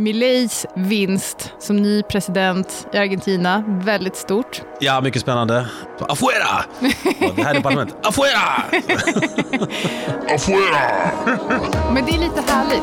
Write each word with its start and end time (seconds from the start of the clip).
Mileis 0.00 0.66
vinst 0.74 1.52
som 1.58 1.76
ny 1.76 2.02
president 2.02 2.86
i 2.92 2.98
Argentina, 2.98 3.64
väldigt 3.66 4.16
stort. 4.16 4.62
Ja, 4.80 5.00
mycket 5.00 5.22
spännande. 5.22 5.66
Afuera! 5.98 6.64
Det 7.36 7.42
här 7.42 7.54
är 7.54 7.60
parlamentet. 7.60 8.06
Afuera! 8.06 8.62
Afuera! 10.34 11.10
Men 11.94 12.04
det 12.06 12.12
är 12.12 12.18
lite 12.18 12.42
härligt. 12.52 12.82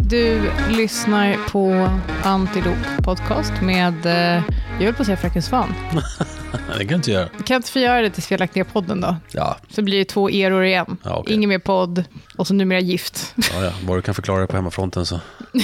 Du 0.00 0.50
lyssnar 0.68 1.36
på 1.50 1.90
Antilop 2.24 3.04
podcast 3.04 3.52
med, 3.62 4.06
eh, 4.06 4.42
jag 4.78 4.84
höll 4.84 4.94
på 4.94 5.02
att 5.02 5.06
säga 5.06 5.16
Fröken 5.16 5.42
Svan. 5.42 5.74
det 6.78 6.78
kan 6.78 6.86
du 6.88 6.94
inte 6.94 7.10
göra. 7.10 7.28
Kan 7.28 7.56
inte 7.56 7.70
få 7.70 7.78
göra 7.78 8.02
det 8.02 8.10
tills 8.10 8.30
vi 8.30 8.34
har 8.34 8.38
lagt 8.38 8.54
ner 8.54 8.64
podden 8.64 9.00
då? 9.00 9.16
Ja, 9.30 9.56
Så 9.68 9.82
blir 9.82 9.98
det 9.98 10.04
två 10.04 10.30
eror 10.30 10.64
igen. 10.64 10.96
Ja, 11.02 11.16
okej. 11.16 11.34
Ingen 11.34 11.48
mer 11.48 11.58
podd 11.58 12.04
och 12.36 12.46
så 12.46 12.54
numera 12.54 12.80
gift. 12.80 13.34
ja, 13.52 13.64
ja. 13.64 13.72
Bara 13.86 13.96
du 13.96 14.02
kan 14.02 14.14
förklara 14.14 14.40
det 14.40 14.46
på 14.46 14.56
hemmafronten 14.56 15.06
så. 15.06 15.20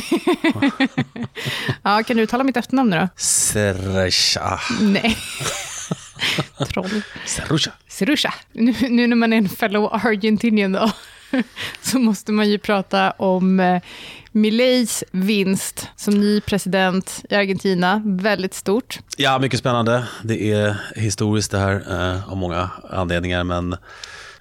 Ja, 1.83 2.03
kan 2.03 2.17
du 2.17 2.23
uttala 2.23 2.45
mitt 2.45 2.57
efternamn 2.57 2.91
nu 2.91 2.97
då? 2.99 3.09
Serja. 3.17 4.11
Nej. 4.81 5.17
Troll. 6.69 7.03
Serusha. 7.27 7.71
Sirusha. 7.89 8.35
Nu, 8.53 8.75
nu 8.89 9.07
när 9.07 9.17
man 9.17 9.33
är 9.33 9.37
en 9.37 9.49
fellow 9.49 9.95
Argentinian 9.95 10.73
då, 10.73 10.91
så 11.83 11.99
måste 11.99 12.33
man 12.33 12.49
ju 12.49 12.59
prata 12.59 13.11
om 13.11 13.61
eh, 13.61 13.83
Mileis 14.33 15.05
vinst 15.11 15.89
som 15.97 16.15
ny 16.15 16.41
president 16.41 17.25
i 17.31 17.35
Argentina. 17.35 18.03
Väldigt 18.05 18.55
stort. 18.55 18.99
Ja, 19.17 19.39
mycket 19.39 19.59
spännande. 19.59 20.05
Det 20.23 20.53
är 20.53 20.77
historiskt 20.97 21.51
det 21.51 21.59
här 21.59 21.85
eh, 21.91 22.33
av 22.33 22.37
många 22.37 22.71
anledningar. 22.91 23.45
Men 23.45 23.77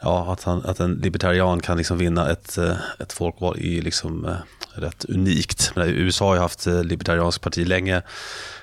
ja, 0.01 0.33
att, 0.33 0.43
han, 0.43 0.65
att 0.65 0.79
en 0.79 0.93
libertarian 0.93 1.59
kan 1.59 1.77
liksom 1.77 1.97
vinna 1.97 2.29
ett, 2.29 2.57
eh, 2.57 2.75
ett 2.99 3.13
folkval 3.13 3.57
är 3.59 3.81
liksom 3.81 4.25
eh, 4.25 4.35
rätt 4.73 5.05
unikt. 5.05 5.71
Men 5.75 5.89
USA 5.89 6.27
har 6.27 6.35
ju 6.35 6.41
haft 6.41 6.67
eh, 6.67 6.71
libertariansk 6.73 6.91
libertarianskt 6.91 7.43
parti 7.43 7.67
länge. 7.67 8.01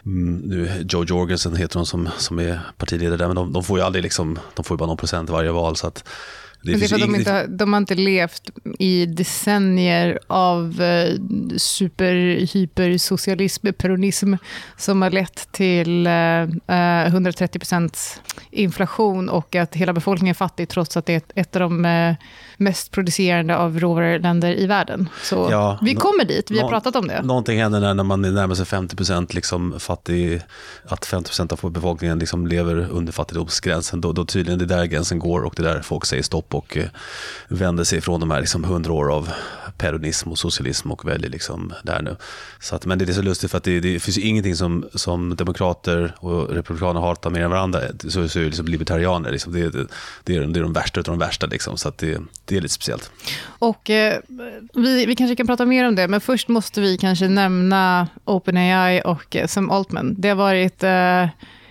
Mm, 0.07 0.37
nu 0.37 0.87
Joe 0.89 1.05
Jorgensen 1.05 1.57
heter 1.57 1.77
hon 1.77 1.87
som, 1.87 2.09
som 2.19 2.39
är 2.39 2.61
partiledare 2.77 3.17
där, 3.17 3.27
men 3.27 3.37
de, 3.37 3.53
de 3.53 3.65
får 3.65 3.79
ju 3.79 3.85
aldrig 3.85 4.03
liksom, 4.03 4.39
de 4.55 4.65
får 4.65 4.75
ju 4.75 4.79
bara 4.79 4.87
någon 4.87 4.97
procent 4.97 5.29
i 5.29 5.33
varje 5.33 5.51
val. 5.51 5.77
Så 5.77 5.87
att 5.87 6.05
det 6.63 6.71
Men 6.71 6.81
det 6.81 6.87
är 6.87 6.89
finns 6.89 6.91
för 6.91 6.97
att 6.97 7.13
de, 7.13 7.19
inte, 7.19 7.33
har- 7.33 7.47
de 7.47 7.73
har 7.73 7.79
inte 7.79 7.95
levt 7.95 8.51
i 8.79 9.07
decennier 9.07 10.19
av 10.27 10.81
eh, 10.83 11.15
super, 11.57 12.15
hypersocialism, 12.55 13.67
peronism, 13.79 14.35
som 14.77 15.03
har 15.03 15.11
lett 15.11 15.53
till 15.53 16.07
eh, 16.07 16.13
eh, 16.43 16.47
130% 17.15 18.19
inflation 18.51 19.29
och 19.29 19.55
att 19.57 19.75
hela 19.75 19.93
befolkningen 19.93 20.31
är 20.33 20.35
fattig 20.35 20.69
trots 20.69 20.97
att 20.97 21.07
det 21.07 21.15
är 21.15 21.23
ett, 21.41 21.57
av 21.57 21.61
de 21.61 21.85
eh, 21.85 22.15
mest 22.57 22.91
producerande 22.91 23.57
av 23.57 23.81
råvaruländer 23.81 24.59
i 24.59 24.67
världen. 24.67 25.09
Så 25.23 25.49
Ja, 25.51 25.79
vi 25.83 25.95
kommer 25.95 26.25
dit, 26.25 26.51
vi 26.51 26.61
har 26.61 26.69
pratat 26.69 26.97
om 26.97 27.09
det. 27.09 27.23
Någonting 27.23 27.61
händer 27.61 27.81
när, 27.81 27.95
när 27.95 28.05
man 28.05 28.23
närmar 28.23 28.55
sig 28.55 28.65
50% 28.65 29.35
liksom 29.35 29.75
fattig, 29.81 30.41
att 30.85 31.07
50% 31.07 31.65
av 31.65 31.71
befolkningen 31.73 32.19
liksom 32.19 32.47
lever 32.47 32.77
under 32.91 33.13
fattigdomsgränsen. 33.13 34.01
Då, 34.01 34.13
då 34.13 34.25
tydligen 34.25 34.59
det 34.59 34.65
är 34.65 34.79
där 34.79 34.85
gränsen 34.85 35.19
går 35.19 35.41
och 35.41 35.55
det 35.57 35.63
är 35.63 35.75
där 35.75 35.83
folk 35.83 36.05
säger 36.07 36.23
stopp 36.23 36.48
och 36.55 36.77
eh, 36.77 36.89
vänder 37.49 37.85
sig 37.85 37.99
ifrån 37.99 38.21
de 38.21 38.31
här 38.31 38.41
liksom 38.41 38.65
100 38.65 38.93
år 38.93 39.13
av 39.13 39.29
peronism 39.79 40.31
och 40.31 40.39
socialism 40.39 40.91
och 40.93 41.09
väljer 41.09 41.31
liksom 41.31 41.73
där 41.83 42.03
nu. 42.03 42.17
Så 42.61 42.77
att, 42.77 42.87
men 42.87 42.99
det 42.99 43.09
är 43.09 43.13
så 43.13 43.23
lustigt 43.23 43.51
för 43.51 43.59
att 43.59 43.65
det, 43.65 43.81
det 43.81 44.01
finns 44.01 44.19
ju 44.19 44.23
ingenting 44.23 44.57
som, 44.57 44.89
som 44.95 45.37
demokrater 45.37 46.15
och 46.19 46.49
republikaner 46.49 47.01
hatar 47.01 47.31
mer 47.31 47.41
än 47.41 47.51
varandra. 47.51 47.81
Så, 48.09 48.29
så 48.29 48.39
är 48.39 48.43
ju 48.43 48.49
liksom 48.49 48.67
libertarianer, 48.67 49.31
liksom, 49.31 49.53
det, 49.53 49.71
det, 49.71 49.87
det, 50.25 50.37
är, 50.37 50.41
det 50.41 50.61
är 50.61 50.63
de 50.63 50.73
värsta 50.73 51.01
av 51.01 51.05
de 51.05 51.19
värsta. 51.19 51.47
Liksom, 51.47 51.77
så 51.77 51.89
att 51.89 51.99
det, 51.99 52.21
det 52.45 52.57
är 52.57 52.61
lite 52.61 52.75
speciellt. 52.75 53.11
Och 53.45 53.91
eh, 53.91 54.21
vi, 54.75 55.07
vi 55.07 55.17
kanske 55.17 55.37
kan 55.37 55.47
prata 55.47 55.67
mer 55.67 55.89
om 55.89 55.95
det, 55.95 56.09
men 56.09 56.21
först 56.21 56.49
måste 56.49 56.81
vi 56.81 56.99
kanske 56.99 57.29
nämna 57.29 58.09
OpenAI 58.25 59.03
och 59.05 59.37
eh, 59.37 59.47
Sam 59.47 59.71
Altman. 59.71 60.15
Det 60.19 60.29
har 60.29 60.37
varit 60.37 60.83
eh, 60.85 61.27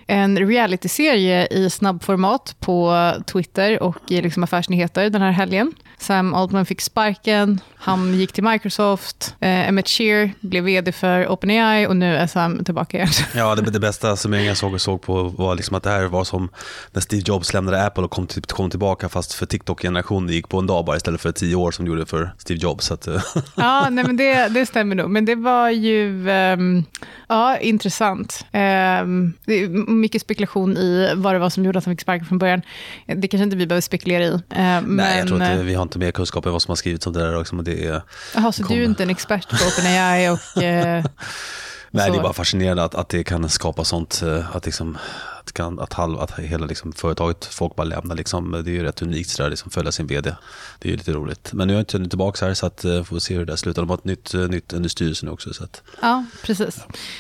en 0.07 0.38
realityserie 0.40 1.47
i 1.51 1.69
snabbformat 1.69 2.56
på 2.59 3.12
Twitter 3.25 3.84
och 3.84 4.12
i 4.12 4.22
liksom 4.22 4.44
affärsnyheter 4.44 5.09
den 5.09 5.22
här 5.22 5.31
helgen. 5.31 5.73
Sam 6.00 6.34
Altman 6.34 6.66
fick 6.66 6.81
sparken, 6.81 7.59
han 7.75 8.13
gick 8.13 8.31
till 8.31 8.44
Microsoft, 8.44 9.35
eh, 9.40 9.69
Emmett 9.69 9.88
Shear 9.88 10.31
blev 10.40 10.63
vd 10.63 10.91
för 10.91 11.28
OpenAI 11.28 11.88
och 11.88 11.97
nu 11.97 12.16
är 12.16 12.28
Sam 12.28 12.63
tillbaka 12.63 12.97
igen. 12.97 13.09
Ja, 13.35 13.56
det, 13.56 13.72
det 13.72 13.80
bästa 13.80 14.16
summeringen 14.16 14.47
jag 14.47 14.57
såg, 14.57 14.74
och 14.74 14.81
såg 14.81 15.02
på 15.02 15.24
var 15.24 15.56
liksom 15.56 15.75
att 15.75 15.84
det 15.84 15.90
här 15.90 16.06
var 16.06 16.24
som 16.24 16.50
när 16.91 17.02
Steve 17.02 17.24
Jobs 17.25 17.53
lämnade 17.53 17.86
Apple 17.86 18.03
och 18.03 18.12
kom, 18.12 18.28
till, 18.28 18.41
kom 18.41 18.69
tillbaka 18.69 19.09
fast 19.09 19.34
för 19.34 19.46
TikTok-generationen 19.46 20.30
gick 20.30 20.50
på 20.50 20.59
en 20.59 20.68
dag 20.68 20.86
bara 20.86 20.97
istället 20.97 21.22
för 21.22 21.31
tio 21.31 21.56
år 21.56 21.72
som 21.72 21.86
det 21.86 21.90
gjorde 21.90 22.06
för 22.06 22.31
Steve 22.38 22.59
Jobs. 22.59 22.86
Så 22.86 22.94
att, 22.94 23.07
eh, 23.07 23.22
Ja, 23.56 23.88
nej, 23.90 24.03
men 24.03 24.18
det, 24.18 24.47
det 24.47 24.66
stämmer 24.66 24.96
nog. 24.96 25.09
Men 25.09 25.25
det 25.25 25.36
var 25.36 25.69
ju 25.69 26.30
ehm, 26.30 26.84
ja, 27.28 27.57
intressant. 27.57 28.46
Ehm, 28.52 29.34
det 29.46 29.53
är 29.53 29.68
mycket 29.91 30.22
spekulation 30.22 30.78
i 30.78 31.13
vad 31.16 31.36
det 31.36 31.40
var 31.40 31.50
som 31.50 31.66
gjorde 31.66 31.80
att 31.80 31.86
han 31.86 31.94
fick 31.94 32.02
sparken 32.02 32.25
från 32.25 32.38
början. 32.38 32.62
Det 33.06 33.28
kanske 33.28 33.44
inte 33.44 33.56
vi 33.56 33.68
behöver 33.68 33.81
spekulera 33.81 34.24
i. 34.24 34.40
Ehm, 34.50 34.84
nej, 34.96 35.19
jag 35.19 35.28
tror 35.28 35.38
men, 35.38 35.52
inte, 35.52 35.63
vi 35.63 35.74
har 35.74 35.87
inte 35.88 36.00
mer 36.00 36.12
kunskap 36.12 36.46
än 36.46 36.52
vad 36.52 36.62
som 36.62 36.72
har 36.72 36.75
skrivits 36.75 37.08
om 37.08 37.14
det 37.14 37.20
där. 37.20 37.56
Men 37.56 37.66
det 37.66 37.86
är, 37.86 38.02
Jaha, 38.36 38.52
så 38.52 38.62
du 38.62 38.66
är 38.66 38.68
kommer. 38.68 38.84
inte 38.84 39.03
en 39.03 39.09
expert 39.09 39.50
på 39.50 39.56
OpenAI 39.56 40.30
och... 40.30 40.64
eh, 40.64 41.03
nej, 41.92 42.06
så. 42.06 42.12
det 42.12 42.20
är 42.20 42.24
bara 42.24 42.34
fascinerande 42.34 42.84
att, 42.84 42.96
att 42.96 43.09
det 43.09 43.24
kan 43.24 43.50
skapa 43.50 43.84
sånt, 43.84 44.22
eh, 44.25 44.56
att, 44.56 44.66
liksom, 44.66 44.98
att, 45.47 45.53
kan, 45.53 45.80
att, 45.80 45.94
halv, 45.94 46.19
att 46.19 46.40
hela 46.40 46.66
liksom, 46.66 46.91
företaget, 46.94 47.46
folk 47.46 47.75
bara 47.75 47.84
lämnar. 47.84 48.16
Liksom, 48.16 48.52
det 48.66 48.72
är 48.72 48.74
ju 48.74 48.84
rätt 48.84 49.02
unikt 49.02 49.30
sådär, 49.30 49.50
liksom, 49.50 49.72
följa 49.72 49.91
sin 49.91 50.08
vd. 50.08 50.35
Det 50.80 50.88
är 50.88 50.91
ju 50.91 50.97
lite 50.97 51.12
roligt. 51.12 51.50
Men 51.53 51.68
nu 51.68 51.74
är 51.74 51.78
jag 51.78 51.81
inte 51.81 52.09
tillbaka 52.09 52.46
här 52.46 52.53
så 52.53 52.66
att, 52.66 52.85
eh, 52.85 53.03
får 53.03 53.19
se 53.19 53.34
hur 53.34 53.46
det 53.46 53.52
där 53.52 53.56
slutar. 53.57 53.81
De 53.81 53.90
har 53.90 53.97
ett 53.97 54.06
nytt, 54.06 54.34
eh, 54.34 54.41
nytt, 54.41 54.74
en 54.74 54.81
ny 54.81 54.90
styrelse 54.90 55.25
nu 55.25 55.31
också. 55.31 55.53
Så 55.53 55.63
att, 55.63 55.81
ja, 56.02 56.25
precis. 56.44 56.80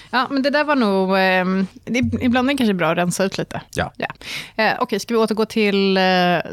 Ja, 0.09 0.27
men 0.31 0.41
det 0.43 0.49
där 0.49 0.63
var 0.63 0.75
nog... 0.75 1.09
det, 1.85 2.23
ibland 2.25 2.49
är 2.49 2.53
det 2.53 2.57
kanske 2.57 2.73
bra 2.73 2.91
att 2.91 2.97
rensa 2.97 3.23
ut 3.23 3.37
lite. 3.37 3.61
ja. 3.75 3.93
Ja. 3.97 4.07
Eh, 4.63 4.73
Okej, 4.79 4.99
ska 4.99 5.13
vi 5.13 5.17
återgå 5.19 5.45
till 5.45 5.97
eh, 5.97 6.03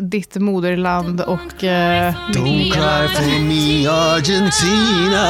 ditt 0.01 0.35
moderland 0.37 1.21
och 1.21 1.65
eh, 1.65 2.15
mitt 2.29 2.45
nya... 2.45 3.09
for 3.09 3.41
me 3.43 3.87
Argentina 3.89 5.25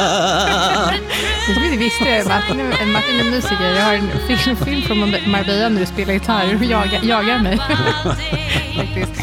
Som 1.55 1.63
inte 1.63 1.77
visste, 1.77 2.23
Martin, 2.29 2.59
är- 2.59 2.93
Martin 2.93 3.19
är 3.19 3.31
musiker. 3.31 3.69
Jag 3.75 3.85
har 3.85 3.93
en 3.93 4.37
film, 4.37 4.55
film 4.55 4.81
från 4.81 4.99
Marbella 5.31 5.69
när 5.69 5.79
du 5.79 5.85
spelar 5.85 6.13
gitarr 6.13 6.34
och 6.43 6.65
jagar, 6.65 6.99
jagar 7.03 7.39
mig. 7.39 7.57
Faktiskt. 8.75 9.19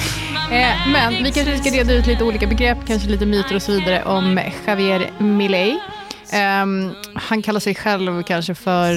Eh, 0.53 0.89
men 0.93 1.25
vi 1.25 1.33
kanske 1.33 1.59
ska 1.59 1.71
reda 1.71 1.93
ut 1.93 2.07
lite 2.07 2.25
olika 2.25 2.47
begrepp, 2.47 2.79
kanske 2.87 3.09
lite 3.09 3.27
myter 3.27 3.57
och 3.57 3.63
så 3.63 3.73
vidare 3.73 4.03
om 4.05 4.41
Javier 4.67 5.11
Milei. 5.19 5.79
Ehm, 6.33 6.91
han 7.15 7.43
kallar 7.43 7.61
sig 7.61 7.75
själv 7.75 8.23
kanske 8.23 8.55
för 8.55 8.95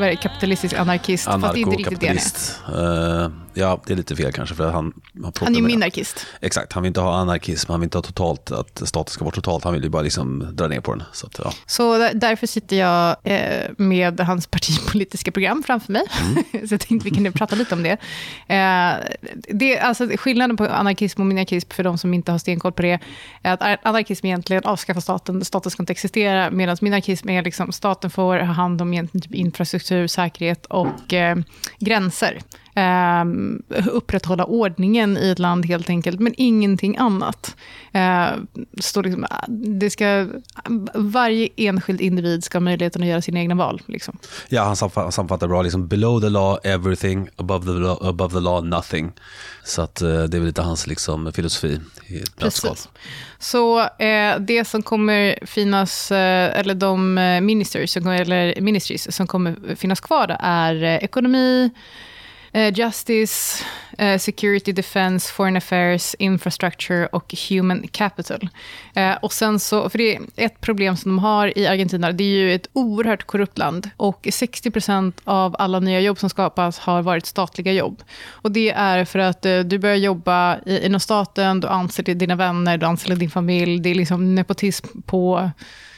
det, 0.00 0.16
kapitalistisk 0.16 0.74
anarkist, 0.74 1.24
fast 1.24 1.40
det 1.40 1.46
är 1.48 1.56
inte 1.58 1.76
riktigt 1.76 2.00
det 2.00 2.06
han 2.06 2.16
är. 2.16 2.20
Anarkokapitalist. 2.20 3.51
Ja, 3.54 3.80
det 3.86 3.92
är 3.92 3.96
lite 3.96 4.16
fel 4.16 4.32
kanske 4.32 4.54
för 4.54 4.70
han... 4.70 4.92
Han, 5.22 5.32
Han 5.40 5.54
är 5.54 5.60
ju 5.60 5.66
minarkist. 5.66 6.26
Exakt, 6.40 6.72
han 6.72 6.82
vill 6.82 6.88
inte 6.88 7.00
ha 7.00 7.14
anarkism, 7.16 7.70
han 7.70 7.80
vill 7.80 7.86
inte 7.86 7.98
ha 7.98 8.02
totalt, 8.02 8.50
att 8.50 8.88
staten 8.88 9.12
ska 9.12 9.24
vara 9.24 9.34
totalt, 9.34 9.64
han 9.64 9.72
vill 9.72 9.82
ju 9.82 9.88
bara 9.88 10.02
liksom 10.02 10.48
dra 10.56 10.68
ner 10.68 10.80
på 10.80 10.94
den. 10.94 11.02
Så 11.12 11.26
att, 11.26 11.38
ja. 11.44 11.52
Så 11.66 11.98
där- 11.98 12.14
därför 12.14 12.46
sitter 12.46 12.76
jag 12.76 13.16
eh, 13.24 13.70
med 13.76 14.20
hans 14.20 14.46
partipolitiska 14.46 15.32
program 15.32 15.62
framför 15.66 15.92
mig. 15.92 16.02
så 16.68 16.74
jag 16.74 16.80
tänkte 16.80 17.08
vi 17.08 17.10
kunde 17.10 17.32
prata 17.32 17.54
lite 17.56 17.74
om 17.74 17.82
det. 17.82 17.96
Eh, 18.54 18.94
det 19.48 19.78
alltså, 19.78 20.08
skillnaden 20.16 20.56
på 20.56 20.66
anarkism 20.68 21.20
och 21.20 21.26
minarkism, 21.26 21.70
för 21.70 21.82
de 21.84 21.98
som 21.98 22.14
inte 22.14 22.32
har 22.32 22.38
stenkoll 22.38 22.72
på 22.72 22.82
det, 22.82 22.98
är 23.42 23.52
att 23.52 23.78
anarkism 23.86 24.26
egentligen 24.26 24.64
avskaffar 24.64 25.00
staten, 25.00 25.44
staten 25.44 25.70
ska 25.70 25.82
inte 25.82 25.92
existera, 25.92 26.50
medan 26.50 26.76
minarkism 26.80 27.28
är 27.28 27.42
liksom 27.42 27.72
staten 27.72 28.10
får 28.10 28.38
ha 28.38 28.52
hand 28.52 28.82
om 28.82 28.92
egentligen 28.92 29.22
typ 29.22 29.34
infrastruktur, 29.34 30.06
säkerhet 30.06 30.66
och 30.66 31.12
eh, 31.12 31.36
gränser. 31.78 32.38
Eh, 32.74 33.24
upprätthålla 33.86 34.44
ordningen 34.44 35.16
i 35.16 35.30
ett 35.30 35.38
land 35.38 35.66
helt 35.66 35.90
enkelt, 35.90 36.20
men 36.20 36.34
ingenting 36.36 36.96
annat. 36.96 37.56
Eh, 37.92 38.26
står 38.80 39.02
liksom, 39.02 39.26
det 39.48 39.90
ska, 39.90 40.26
varje 40.94 41.48
enskild 41.56 42.00
individ 42.00 42.44
ska 42.44 42.58
ha 42.58 42.60
möjligheten 42.60 43.02
att 43.02 43.08
göra 43.08 43.22
sina 43.22 43.40
egna 43.40 43.54
val. 43.54 43.82
Liksom. 43.86 44.18
ja, 44.48 44.62
han 44.64 44.76
sammanfattar 44.76 45.48
bra, 45.48 45.62
liksom 45.62 45.88
below 45.88 46.20
the 46.20 46.28
law 46.28 46.58
everything, 46.64 47.28
above 47.36 47.66
the 47.66 47.72
law, 47.72 48.06
above 48.06 48.34
the 48.34 48.40
law 48.40 48.64
nothing. 48.64 49.12
Så 49.64 49.82
att, 49.82 50.02
eh, 50.02 50.08
det 50.08 50.36
är 50.36 50.38
väl 50.38 50.44
lite 50.44 50.62
hans 50.62 50.86
liksom, 50.86 51.32
filosofi 51.32 51.80
i 52.06 52.16
ett 52.16 52.40
nötskal. 52.40 52.70
Precis. 52.70 52.88
Så 53.38 53.80
eh, 53.80 54.38
det 54.40 54.64
som 54.64 54.82
kommer 54.82 55.38
finnas, 55.46 56.12
eh, 56.12 56.58
eller 56.58 56.74
de 56.74 57.18
eh, 57.18 57.40
ministers, 57.40 57.96
eller 57.96 58.60
ministries 58.60 59.16
som 59.16 59.26
kommer 59.26 59.76
finnas 59.76 60.00
kvar, 60.00 60.26
då 60.26 60.36
är 60.40 60.82
eh, 60.82 60.96
ekonomi, 60.96 61.70
eh, 62.52 62.72
Justice, 62.74 63.64
eh, 63.98 64.18
Security, 64.18 64.72
Defense, 64.72 65.32
Foreign 65.32 65.56
Affairs, 65.56 66.14
Infrastructure 66.18 67.06
och 67.06 67.34
Human 67.48 67.88
Capital. 67.88 68.48
Eh, 68.94 69.14
och 69.22 69.32
sen 69.32 69.58
så, 69.58 69.88
för 69.88 69.98
det 69.98 70.16
är 70.16 70.22
ett 70.36 70.60
problem 70.60 70.96
som 70.96 71.10
de 71.10 71.18
har 71.18 71.58
i 71.58 71.66
Argentina, 71.66 72.12
det 72.12 72.24
är 72.24 72.28
ju 72.28 72.54
ett 72.54 72.66
oerhört 72.72 73.24
korrupt 73.24 73.58
land. 73.58 73.90
Och 73.96 74.26
60% 74.26 75.12
av 75.24 75.56
alla 75.58 75.80
nya 75.80 76.00
jobb 76.00 76.18
som 76.18 76.30
skapas 76.30 76.78
har 76.78 77.02
varit 77.02 77.26
statliga 77.26 77.72
jobb. 77.72 78.02
Och 78.28 78.52
det 78.52 78.70
är 78.70 79.04
för 79.04 79.18
att 79.18 79.46
eh, 79.46 79.58
du 79.58 79.78
börjar 79.78 79.96
jobba 79.96 80.58
i, 80.66 80.86
inom 80.86 81.00
staten, 81.00 81.60
du 81.60 81.68
anställer 81.68 82.14
dina 82.14 82.36
vänner, 82.36 82.78
du 82.78 82.86
anställer 82.86 83.16
din 83.16 83.30
familj. 83.30 83.80
Det 83.80 83.90
är 83.90 83.94
liksom 83.94 84.34
nepotism 84.34 85.00
på 85.06 85.50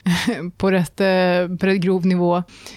på 0.56 0.71
rätt, 0.71 1.01
eh, 1.01 1.56
på 1.59 1.67
rätt 1.67 1.81
grov 1.81 2.06
nivå 2.06 2.37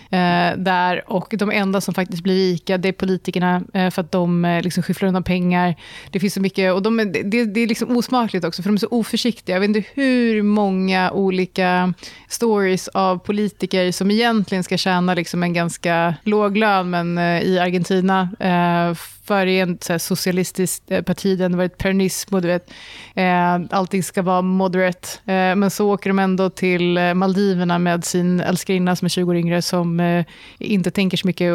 eh, 0.09 0.57
där. 0.57 1.03
Och 1.11 1.33
de 1.37 1.51
enda 1.51 1.81
som 1.81 1.93
faktiskt 1.93 2.23
blir 2.23 2.35
rika, 2.35 2.77
det 2.77 2.87
är 2.87 2.93
politikerna, 2.93 3.63
eh, 3.73 3.89
för 3.89 4.01
att 4.01 4.11
de 4.11 4.45
eh, 4.45 4.61
liksom 4.61 4.83
skyfflar 4.83 5.07
undan 5.07 5.23
pengar. 5.23 5.75
Det 6.11 6.19
finns 6.19 6.33
så 6.33 6.41
mycket, 6.41 6.73
och 6.73 6.81
de, 6.81 6.99
eh, 6.99 7.05
det, 7.05 7.45
det 7.45 7.59
är 7.59 7.67
liksom 7.67 7.97
osmakligt 7.97 8.45
också, 8.45 8.61
för 8.61 8.69
de 8.69 8.75
är 8.75 8.79
så 8.79 8.87
oförsiktiga. 8.91 9.55
Jag 9.55 9.59
vet 9.59 9.77
inte 9.77 9.89
hur 9.93 10.43
många 10.43 11.11
olika 11.11 11.93
stories 12.27 12.87
av 12.87 13.17
politiker 13.17 13.91
som 13.91 14.11
egentligen 14.11 14.63
ska 14.63 14.77
tjäna 14.77 15.13
liksom 15.13 15.43
en 15.43 15.53
ganska 15.53 16.15
låg 16.23 16.57
lön, 16.57 16.89
men 16.89 17.17
eh, 17.17 17.41
i 17.41 17.59
Argentina 17.59 18.29
eh, 18.39 18.95
för 19.27 19.45
i 19.45 19.59
ett 19.59 20.01
socialistiskt 20.01 20.91
eh, 20.91 21.01
parti, 21.01 21.37
det 21.37 21.43
har 21.43 21.49
varit 21.49 21.77
peronism 21.77 22.35
och 22.35 22.41
du 22.41 22.47
vet, 22.47 22.71
eh, 23.15 23.59
allting 23.69 24.03
ska 24.03 24.21
vara 24.21 24.41
moderate. 24.41 25.07
Eh, 25.25 25.55
men 25.55 25.71
så 25.71 25.93
åker 25.93 26.09
de 26.09 26.19
ändå 26.19 26.49
till 26.49 26.99
Maldiverna 27.15 27.79
med 27.79 28.05
sin 28.05 28.39
älskarinna 28.39 28.95
som 28.95 29.05
är 29.05 29.09
20 29.09 29.29
år 29.29 29.35
yngre, 29.35 29.61
som 29.61 29.99
eh, 29.99 30.25
inte 30.59 30.91
tänker 30.91 31.17
så 31.17 31.27
mycket 31.27 31.53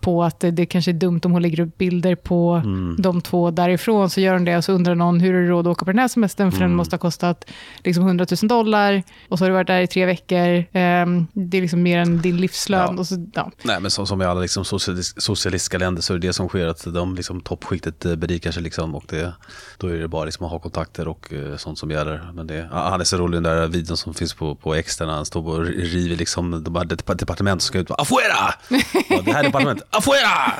på 0.00 0.24
att 0.24 0.40
det, 0.40 0.50
det 0.50 0.66
kanske 0.66 0.90
är 0.90 0.92
dumt 0.92 1.20
om 1.24 1.32
hon 1.32 1.42
lägger 1.42 1.60
upp 1.60 1.78
bilder 1.78 2.14
på 2.14 2.62
mm. 2.64 2.96
de 2.98 3.20
två 3.20 3.50
därifrån. 3.50 4.10
Så 4.10 4.20
gör 4.20 4.32
hon 4.32 4.44
det 4.44 4.56
och 4.56 4.64
så 4.64 4.72
undrar 4.72 4.94
någon, 4.94 5.20
hur 5.20 5.34
är 5.34 5.42
det 5.42 5.48
råd 5.48 5.66
att 5.66 5.70
åka 5.70 5.84
på 5.84 5.90
den 5.90 5.98
här 5.98 6.08
semestern? 6.08 6.50
För 6.50 6.58
mm. 6.58 6.70
den 6.70 6.76
måste 6.76 6.94
ha 6.94 6.98
kostat 6.98 7.44
liksom 7.84 8.06
100 8.06 8.26
000 8.42 8.48
dollar 8.48 9.02
och 9.28 9.38
så 9.38 9.44
har 9.44 9.50
du 9.50 9.54
varit 9.54 9.66
där 9.66 9.80
i 9.80 9.86
tre 9.86 10.06
veckor. 10.06 10.64
Ehm, 10.72 11.26
det 11.32 11.56
är 11.56 11.62
liksom 11.62 11.82
mer 11.82 11.98
än 11.98 12.22
din 12.22 12.36
livslön. 12.36 12.94
Ja. 12.96 13.04
Så, 13.04 13.26
ja. 13.34 13.50
Nej, 13.62 13.80
men 13.80 13.90
som, 13.90 14.06
som 14.06 14.22
i 14.22 14.24
alla 14.24 14.40
liksom 14.40 14.64
socialistiska 14.64 15.78
länder 15.78 16.02
så 16.02 16.14
är 16.14 16.18
det 16.18 16.26
det 16.26 16.32
som 16.32 16.48
sker, 16.48 16.66
att 16.66 16.86
de 16.96 17.14
liksom, 17.14 17.40
toppskiktet 17.40 18.04
eh, 18.04 18.14
berikar 18.14 18.50
sig 18.50 18.62
liksom 18.62 18.94
och 18.94 19.04
det, 19.08 19.32
då 19.78 19.86
är 19.86 19.98
det 19.98 20.08
bara 20.08 20.24
liksom 20.24 20.46
att 20.46 20.52
ha 20.52 20.58
kontakter 20.58 21.08
och 21.08 21.32
uh, 21.32 21.56
sånt 21.56 21.78
som 21.78 21.90
gäller. 21.90 22.30
Men 22.34 22.46
det, 22.46 22.68
han 22.72 23.00
är 23.00 23.04
så 23.04 23.16
rolig 23.16 23.36
den 23.36 23.42
där 23.42 23.68
videon 23.68 23.96
som 23.96 24.14
finns 24.14 24.34
på, 24.34 24.54
på 24.54 24.74
där 24.74 25.06
han 25.06 25.26
står 25.26 25.58
och 25.58 25.64
river 25.66 26.16
liksom 26.16 26.64
de 26.64 26.76
här 26.76 26.84
departement 27.14 27.62
som 27.62 27.66
ska 27.66 27.78
ut. 27.78 27.90
Afuera! 27.90 28.54
Det 29.24 29.32
här 29.32 29.42
departementet, 29.42 29.86
afuera! 29.90 30.52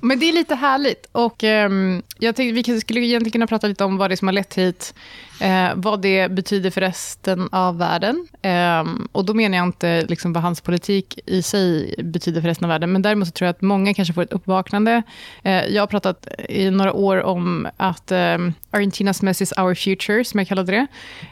Men 0.00 0.20
det 0.20 0.28
är 0.28 0.32
lite 0.32 0.54
härligt 0.54 1.08
och 1.12 1.42
um, 1.42 2.02
jag 2.18 2.36
tänkte 2.36 2.70
vi 2.72 2.80
skulle 2.80 3.00
egentligen 3.00 3.32
kunna 3.32 3.46
prata 3.46 3.66
lite 3.66 3.84
om 3.84 3.96
vad 3.96 4.10
det 4.10 4.14
är 4.14 4.16
som 4.16 4.28
har 4.28 4.32
lett 4.32 4.54
hit 4.54 4.94
eh, 5.40 5.70
vad 5.74 6.02
det 6.02 6.30
betyder 6.30 6.70
för 6.70 6.80
resten 6.80 7.48
av 7.52 7.78
världen. 7.78 8.28
Eh, 8.42 8.84
och 9.12 9.24
då 9.24 9.34
menar 9.34 9.58
jag 9.58 9.66
inte 9.66 10.02
liksom 10.08 10.32
vad 10.32 10.42
hans 10.42 10.60
politik 10.60 11.18
i 11.26 11.42
sig 11.42 11.94
betyder 12.04 12.40
för 12.40 12.48
resten 12.48 12.64
av 12.64 12.68
världen, 12.68 12.92
men 12.92 13.02
däremot 13.02 13.28
så 13.28 13.32
tror 13.32 13.46
jag 13.46 13.54
att 13.54 13.62
många 13.62 13.94
kanske 13.94 14.14
får 14.14 14.22
ett 14.22 14.32
uppvaknande. 14.32 15.02
Eh, 15.42 15.64
jag 15.66 15.82
har 15.82 15.86
pratat 15.86 16.28
i 16.48 16.70
några 16.70 16.92
år 16.92 17.22
om 17.22 17.68
att 17.76 18.12
eh, 18.12 18.38
Argentinas 18.70 19.22
mess 19.22 19.42
is 19.42 19.52
our 19.56 19.74
future, 19.74 20.24
som 20.24 20.38
jag 20.38 20.48
kallade 20.48 20.72
det. 20.72 20.86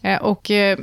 Eh, 0.09 0.23
och 0.23 0.51
eh, 0.51 0.79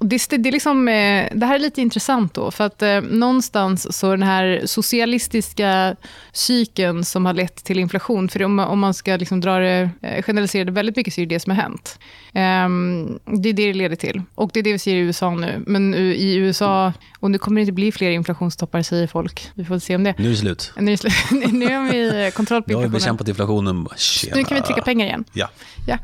eh, 0.00 0.06
det, 0.06 0.36
det, 0.36 0.50
liksom, 0.50 0.88
eh, 0.88 1.28
det 1.32 1.46
här 1.46 1.54
är 1.54 1.58
lite 1.58 1.80
intressant 1.80 2.34
då, 2.34 2.50
för 2.50 2.64
att 2.64 2.82
eh, 2.82 3.00
någonstans 3.00 3.98
så 3.98 4.10
den 4.10 4.22
här 4.22 4.62
socialistiska 4.64 5.96
cykeln 6.32 7.04
som 7.04 7.26
har 7.26 7.34
lett 7.34 7.64
till 7.64 7.78
inflation, 7.78 8.28
för 8.28 8.42
om, 8.42 8.58
om 8.58 8.78
man 8.78 8.94
ska 8.94 9.16
liksom 9.16 9.40
dra 9.40 9.58
det, 9.58 9.90
eh, 10.02 10.22
generalisera 10.22 10.64
det 10.64 10.72
väldigt 10.72 10.96
mycket 10.96 11.14
så 11.14 11.20
är 11.20 11.26
det 11.26 11.34
det 11.34 11.40
som 11.40 11.50
har 11.56 11.62
hänt. 11.62 11.98
Um, 12.36 13.18
det 13.24 13.48
är 13.48 13.52
det 13.52 13.66
det 13.66 13.72
leder 13.72 13.96
till. 13.96 14.22
Och 14.34 14.50
det 14.54 14.60
är 14.60 14.64
det 14.64 14.72
vi 14.72 14.78
ser 14.78 14.94
i 14.94 14.98
USA 14.98 15.30
nu. 15.30 15.64
Men 15.66 15.94
i 15.94 16.34
USA, 16.34 16.92
och 17.20 17.30
nu 17.30 17.38
kommer 17.38 17.60
det 17.60 17.60
inte 17.60 17.72
bli 17.72 17.92
fler 17.92 18.10
inflationstoppar 18.10 18.82
säger 18.82 19.06
folk. 19.06 19.50
Vi 19.54 19.64
får 19.64 19.78
se 19.78 19.96
om 19.96 20.04
det. 20.04 20.14
Nu 20.18 20.26
är 20.26 20.30
det 20.30 20.36
slut. 20.36 20.72
Nu 20.80 20.92
är 20.92 20.96
slut. 20.96 21.12
nu 21.52 21.74
har 21.74 21.92
vi 21.92 22.30
kontroll 22.34 22.62
på 22.62 22.70
inflationen. 22.70 22.70
Nu 22.70 22.74
har 22.74 22.82
vi 22.82 22.88
bekämpat 22.88 23.28
inflationen. 23.28 23.88
Tjena. 23.96 24.36
Nu 24.36 24.44
kan 24.44 24.56
vi 24.56 24.62
trycka 24.62 24.82
pengar 24.82 25.06
igen. 25.06 25.24
Ja. 25.32 25.48
ja. 25.86 25.98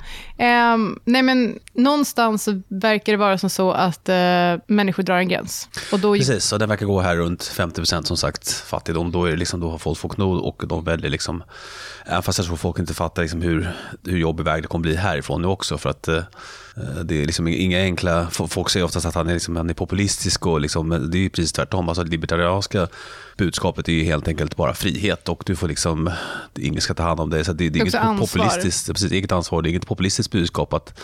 Um, 0.75 0.99
nej 1.05 1.23
men 1.23 1.59
någonstans 1.73 2.49
verkar 2.69 3.13
det 3.13 3.17
vara 3.17 3.39
som 3.39 3.51
så 3.51 3.73
att 3.73 3.92
uh, 4.09 4.61
människor 4.67 5.03
drar 5.03 5.17
en 5.17 5.29
gräns. 5.29 5.69
Och 5.93 6.01
då... 6.01 6.15
Precis, 6.15 6.53
och 6.53 6.59
den 6.59 6.69
verkar 6.69 6.87
gå 6.87 7.01
här 7.01 7.17
runt 7.17 7.43
50% 7.43 8.03
som 8.03 8.17
sagt 8.17 8.51
fattigdom. 8.51 9.13
Då, 9.13 9.25
är 9.25 9.31
det 9.31 9.37
liksom, 9.37 9.61
då 9.61 9.71
har 9.71 9.79
folk 9.79 9.99
fått 9.99 10.17
nog 10.17 10.45
och 10.45 10.63
de 10.67 10.85
väljer 10.85 11.11
liksom 11.11 11.43
Även 12.05 12.23
fast 12.23 12.39
jag 12.39 12.47
tror 12.47 12.57
folk 12.57 12.79
inte 12.79 12.95
fattar 12.95 13.23
liksom 13.23 13.43
hur, 13.43 13.73
hur 14.07 14.19
jobbig 14.19 14.45
väg 14.45 14.63
det 14.63 14.69
kommer 14.69 14.83
bli 14.83 14.97
härifrån 14.97 15.43
nu 15.43 15.49
också. 15.49 15.79
För 15.79 15.91
att 15.91 16.09
eh, 16.09 16.23
det 17.05 17.23
är 17.23 17.27
liksom 17.27 17.49
inga 17.49 17.81
enkla... 17.81 18.27
Folk 18.31 18.71
säger 18.71 18.85
oftast 18.85 19.07
att 19.07 19.15
han 19.15 19.29
är, 19.29 19.35
liksom, 19.35 19.57
han 19.57 19.71
är 19.71 19.75
populistisk 19.75 20.47
och 20.47 20.61
liksom, 20.61 21.11
det 21.11 21.19
är 21.19 21.23
ju 21.23 21.31
precis 21.31 21.53
tvärtom. 21.53 21.89
Alltså, 21.89 22.05
libertarianska 22.05 22.89
budskapet 23.45 23.89
är 23.89 24.05
helt 24.05 24.29
enkelt 24.29 24.57
bara 24.57 24.75
frihet 24.75 25.29
och 25.29 25.43
du 25.47 25.57
får 25.57 25.69
liksom, 25.69 26.11
ingen 26.59 26.81
ska 26.81 26.95
ta 26.95 27.03
hand 27.03 27.21
om 27.21 27.31
dig. 27.31 27.45
Så 27.45 27.53
det, 27.53 27.69
det 27.69 27.79
är 27.79 27.83
inget 27.83 28.19
populistiskt, 28.19 28.87
precis, 28.87 29.13
eget 29.13 29.33
ansvar, 29.33 29.63
det 29.63 29.69
är 29.69 29.71
inget 29.71 29.87
populistiskt 29.87 30.33
budskap 30.33 30.73
att, 30.73 31.01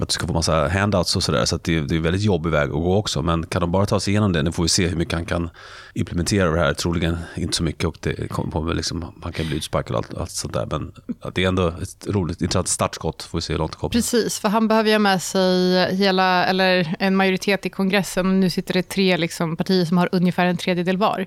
att 0.00 0.08
du 0.08 0.12
ska 0.12 0.26
få 0.26 0.32
massa 0.32 0.68
handouts 0.68 1.16
och 1.16 1.22
sådär. 1.22 1.44
Så, 1.44 1.46
så 1.46 1.56
det, 1.64 1.80
det 1.80 1.94
är 1.94 1.96
en 1.96 2.02
väldigt 2.02 2.22
jobbig 2.22 2.50
väg 2.50 2.68
att 2.68 2.74
gå 2.74 2.96
också. 2.96 3.22
Men 3.22 3.46
kan 3.46 3.60
de 3.60 3.72
bara 3.72 3.86
ta 3.86 4.00
sig 4.00 4.12
igenom 4.12 4.32
det, 4.32 4.42
nu 4.42 4.52
får 4.52 4.62
vi 4.62 4.68
se 4.68 4.86
hur 4.86 4.96
mycket 4.96 5.14
han 5.14 5.24
kan 5.24 5.50
implementera 5.94 6.50
det 6.50 6.58
här. 6.58 6.74
Troligen 6.74 7.18
inte 7.36 7.56
så 7.56 7.62
mycket 7.62 7.84
och 7.84 7.96
det 8.00 8.28
kommer 8.28 8.74
liksom, 8.74 9.14
han 9.22 9.32
kan 9.32 9.46
bli 9.46 9.56
utsparkad 9.56 9.96
och 9.96 9.98
allt, 9.98 10.14
allt 10.18 10.30
sånt 10.30 10.54
där. 10.54 10.66
Men 10.70 10.92
det 11.34 11.44
är 11.44 11.48
ändå 11.48 11.68
ett 11.68 12.06
roligt, 12.06 12.42
intressant 12.42 12.68
startskott. 12.68 13.22
Får 13.22 13.38
vi 13.38 13.42
se 13.42 13.52
hur 13.52 13.58
långt 13.58 13.72
det 13.72 13.78
kommer. 13.78 13.92
Precis, 13.92 14.38
för 14.38 14.48
han 14.48 14.68
behöver 14.68 14.88
ju 14.88 14.94
ha 14.94 14.98
med 14.98 15.22
sig 15.22 15.96
hela, 15.96 16.44
eller 16.44 16.96
en 16.98 17.16
majoritet 17.16 17.66
i 17.66 17.70
kongressen. 17.70 18.40
Nu 18.40 18.50
sitter 18.50 18.74
det 18.74 18.82
tre 18.82 19.16
liksom, 19.16 19.56
partier 19.56 19.84
som 19.84 19.98
har 19.98 20.08
ungefär 20.12 20.46
en 20.46 20.56
tredjedel 20.56 20.96
var. 20.96 21.26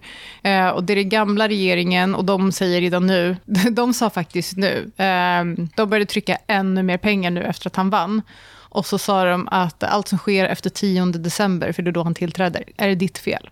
Eh, 0.54 0.70
och 0.70 0.84
det 0.84 0.94
är 0.94 0.96
den 0.96 1.10
gamla 1.10 1.48
regeringen 1.48 2.16
och 2.16 2.26
de 2.26 2.52
säger 2.52 2.82
redan 2.82 3.08
nu, 3.08 3.36
de 3.72 3.94
sa 3.94 4.10
faktiskt 4.10 4.58
nu, 4.58 4.92
eh, 4.98 5.66
de 5.76 5.90
började 5.90 6.06
trycka 6.06 6.38
ännu 6.48 6.84
mer 6.84 6.98
pengar 6.98 7.32
nu 7.32 7.44
efter 7.44 7.70
att 7.70 7.76
han 7.76 7.90
vann. 7.90 8.22
Och 8.74 8.86
så 8.86 8.98
sa 8.98 9.26
de 9.26 9.48
att 9.52 9.84
allt 9.84 10.08
som 10.08 10.18
sker 10.18 10.46
efter 10.46 10.70
10 10.70 11.06
december, 11.06 11.72
för 11.72 11.84
det 11.84 11.90
är 11.90 11.92
då 11.92 12.04
han 12.04 12.14
tillträder, 12.14 12.64
är 12.78 12.88
det 12.88 12.96
ditt 12.96 13.18
fel. 13.18 13.50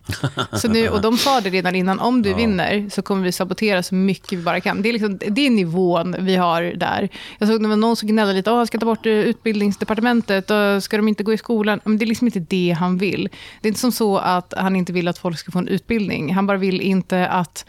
Så 0.54 0.68
nu, 0.68 0.90
och 0.90 1.02
de 1.02 1.18
sa 1.18 1.42
det 1.42 1.50
redan 1.50 1.76
innan, 1.76 2.00
om 2.00 2.22
du 2.22 2.30
ja. 2.30 2.36
vinner 2.36 2.90
så 2.90 3.02
kommer 3.02 3.24
vi 3.24 3.32
sabotera 3.32 3.84
så 3.84 3.96
mycket 3.96 4.40
vi 4.40 4.44
bara 4.44 4.62
kan. 4.62 4.82
Det 4.82 4.90
är, 4.90 4.94
liksom, 4.94 5.18
det 5.18 5.46
är 5.46 5.50
nivån 5.50 6.16
vi 6.20 6.36
har 6.36 6.62
där. 6.62 7.10
Jag 7.38 7.48
såg 7.50 7.62
någon 7.62 7.96
som 7.96 8.08
gnällde 8.08 8.34
lite, 8.34 8.50
jag 8.50 8.68
ska 8.68 8.80
ta 8.80 8.86
bort 8.86 9.06
utbildningsdepartementet, 9.06 10.52
och 10.52 10.84
ska 10.84 10.98
de 10.98 11.08
inte 11.08 11.24
gå 11.24 11.34
i 11.34 11.38
skolan? 11.38 11.80
Men 11.84 11.98
det 11.98 12.06
är 12.06 12.08
liksom 12.08 12.28
inte 12.28 12.40
det 12.40 12.76
han 12.80 12.98
vill. 12.98 13.30
Det 13.62 13.68
är 13.68 13.70
inte 13.70 13.80
som 13.80 13.92
så 13.92 14.18
att 14.18 14.54
han 14.58 14.76
inte 14.76 14.94
vill 14.94 15.08
att 15.08 15.18
folk 15.18 15.38
ska 15.38 15.52
få 15.52 15.60
en 15.60 15.68
utbildning. 15.68 16.34
Han 16.34 16.48
bara 16.48 16.58
vill 16.58 16.82
inte 16.82 17.28
att 17.28 17.66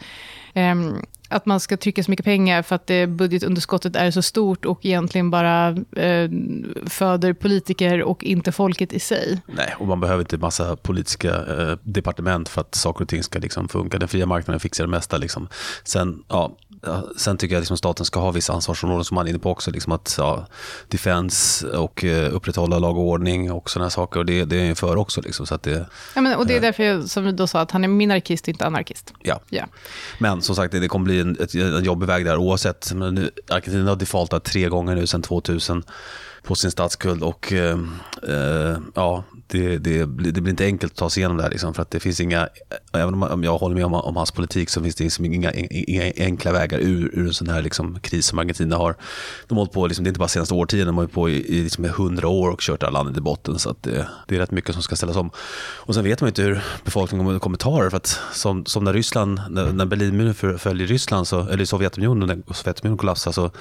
um, 0.55 1.05
att 1.33 1.45
man 1.45 1.59
ska 1.59 1.77
trycka 1.77 2.03
så 2.03 2.11
mycket 2.11 2.25
pengar 2.25 2.61
för 2.61 2.75
att 2.75 2.87
det 2.87 3.07
budgetunderskottet 3.07 3.95
är 3.95 4.11
så 4.11 4.21
stort 4.21 4.65
och 4.65 4.85
egentligen 4.85 5.31
bara 5.31 5.67
eh, 5.95 6.29
föder 6.85 7.33
politiker 7.33 8.03
och 8.03 8.23
inte 8.23 8.51
folket 8.51 8.93
i 8.93 8.99
sig. 8.99 9.41
Nej, 9.45 9.75
och 9.79 9.87
man 9.87 9.99
behöver 9.99 10.21
inte 10.21 10.37
massa 10.37 10.75
politiska 10.75 11.29
eh, 11.29 11.77
departement 11.83 12.49
för 12.49 12.61
att 12.61 12.75
saker 12.75 13.01
och 13.03 13.09
ting 13.09 13.23
ska 13.23 13.39
liksom 13.39 13.69
funka. 13.69 13.99
Den 13.99 14.07
fria 14.07 14.25
marknaden 14.25 14.59
fixar 14.59 14.83
det 14.83 14.89
mesta. 14.89 15.17
Liksom. 15.17 15.47
Sen, 15.83 16.23
ja, 16.27 16.57
sen 17.17 17.37
tycker 17.37 17.55
jag 17.55 17.59
att 17.59 17.63
liksom 17.63 17.77
staten 17.77 18.05
ska 18.05 18.19
ha 18.19 18.31
vissa 18.31 18.53
ansvarsområden 18.53 19.05
som 19.05 19.15
man 19.15 19.25
är 19.25 19.29
inne 19.29 19.39
på 19.39 19.51
också. 19.51 19.71
Liksom 19.71 19.91
att 19.91 20.15
ja, 20.17 20.47
defense 20.87 21.67
och 21.67 22.03
uh, 22.03 22.35
upprätthålla 22.35 22.79
lag 22.79 22.97
och 22.97 23.03
ordning 23.03 23.51
och 23.51 23.69
sådana 23.69 23.89
saker. 23.89 24.19
Och 24.19 24.25
det, 24.25 24.45
det 24.45 24.55
är 24.55 24.65
jag 24.65 24.77
för 24.77 24.95
också. 24.95 25.21
Liksom, 25.21 25.47
så 25.47 25.55
att 25.55 25.63
det, 25.63 25.85
ja, 26.15 26.21
men, 26.21 26.35
och 26.35 26.47
det 26.47 26.55
är 26.55 26.61
därför 26.61 26.83
jag, 26.83 27.09
som 27.09 27.25
vi 27.25 27.31
då 27.31 27.47
sa 27.47 27.59
att 27.59 27.71
han 27.71 27.83
är 27.83 27.87
minarkist, 27.87 28.47
inte 28.47 28.65
anarkist. 28.65 29.13
Ja. 29.21 29.39
ja. 29.49 29.65
Men 30.19 30.41
som 30.41 30.55
sagt, 30.55 30.71
det, 30.71 30.79
det 30.79 30.87
kommer 30.87 31.05
bli 31.05 31.19
en, 31.19 31.37
ett, 31.39 31.55
en 31.55 31.83
jobbig 31.83 32.07
väg 32.07 32.25
där 32.25 32.37
oavsett. 32.37 32.93
Men 32.93 33.15
nu, 33.15 33.31
Argentina 33.49 33.89
har 33.89 33.95
defaultat 33.95 34.43
tre 34.43 34.69
gånger 34.69 34.95
nu 34.95 35.07
sedan 35.07 35.21
2000 35.21 35.83
på 36.43 36.55
sin 36.55 36.71
statsskuld 36.71 37.23
och 37.23 37.53
eh, 37.53 37.79
eh, 38.27 38.77
ja, 38.95 39.23
det, 39.53 39.77
det, 39.77 40.05
det, 40.31 40.41
blir 40.41 40.49
inte 40.49 40.65
enkelt 40.65 40.91
att 40.93 40.97
ta 40.97 41.09
sig 41.09 41.21
igenom 41.21 41.37
det 41.37 41.43
här. 41.43 41.49
Liksom, 41.49 41.73
för 41.73 41.81
att 41.81 41.91
det 41.91 41.99
finns 41.99 42.19
inga, 42.19 42.49
även 42.93 43.23
om 43.23 43.43
jag 43.43 43.57
håller 43.57 43.75
med 43.75 43.85
om, 43.85 43.93
om 43.93 44.15
hans 44.15 44.31
politik 44.31 44.69
så 44.69 44.83
finns 44.83 44.95
det 44.95 45.03
liksom 45.03 45.25
inga, 45.25 45.51
inga 45.51 46.13
enkla 46.17 46.51
vägar 46.51 46.79
ur, 46.79 47.09
ur 47.13 47.27
en 47.27 47.33
sån 47.33 47.49
här 47.49 47.61
liksom, 47.61 47.99
kris 47.99 48.25
som 48.25 48.39
Argentina 48.39 48.75
har. 48.77 48.95
De 49.47 49.55
har 49.55 49.61
hållit 49.61 49.73
på, 49.73 49.87
liksom, 49.87 50.03
det 50.03 50.07
är 50.07 50.09
inte 50.09 50.19
bara 50.19 50.27
senaste 50.27 50.53
årtionden, 50.53 50.87
de 50.87 50.95
har 50.95 51.03
hållit 51.03 51.13
på 51.13 51.29
i, 51.29 51.57
i 51.57 51.63
liksom, 51.63 51.85
hundra 51.85 52.27
år 52.27 52.49
och 52.49 52.59
kört 52.61 52.79
det 52.79 52.85
här 52.85 52.93
landet 52.93 53.17
i 53.17 53.21
botten. 53.21 53.59
Så 53.59 53.69
att 53.69 53.83
det, 53.83 54.07
det 54.27 54.35
är 54.35 54.39
rätt 54.39 54.51
mycket 54.51 54.73
som 54.73 54.83
ska 54.83 54.95
ställas 54.95 55.15
om. 55.15 55.31
Och 55.75 55.95
sen 55.95 56.03
vet 56.03 56.21
man 56.21 56.27
inte 56.27 56.41
hur 56.41 56.63
befolkningen 56.83 57.39
kommer 57.39 57.57
ta 57.57 57.83
det. 57.83 57.89
För 57.89 57.97
att 57.97 58.19
som, 58.33 58.65
som 58.65 58.83
när 58.83 58.93
Ryssland, 58.93 59.41
när, 59.49 59.73
när 59.73 59.85
Berlinmuren 59.85 60.59
föll 60.59 60.81
i 60.81 60.85
Ryssland, 60.85 61.27
så, 61.27 61.47
eller 61.49 61.65
Sovjetunionen, 61.65 62.27
när 62.27 62.53
Sovjetunionen 62.53 62.97
kollapsade, 62.97 63.33
så 63.33 63.51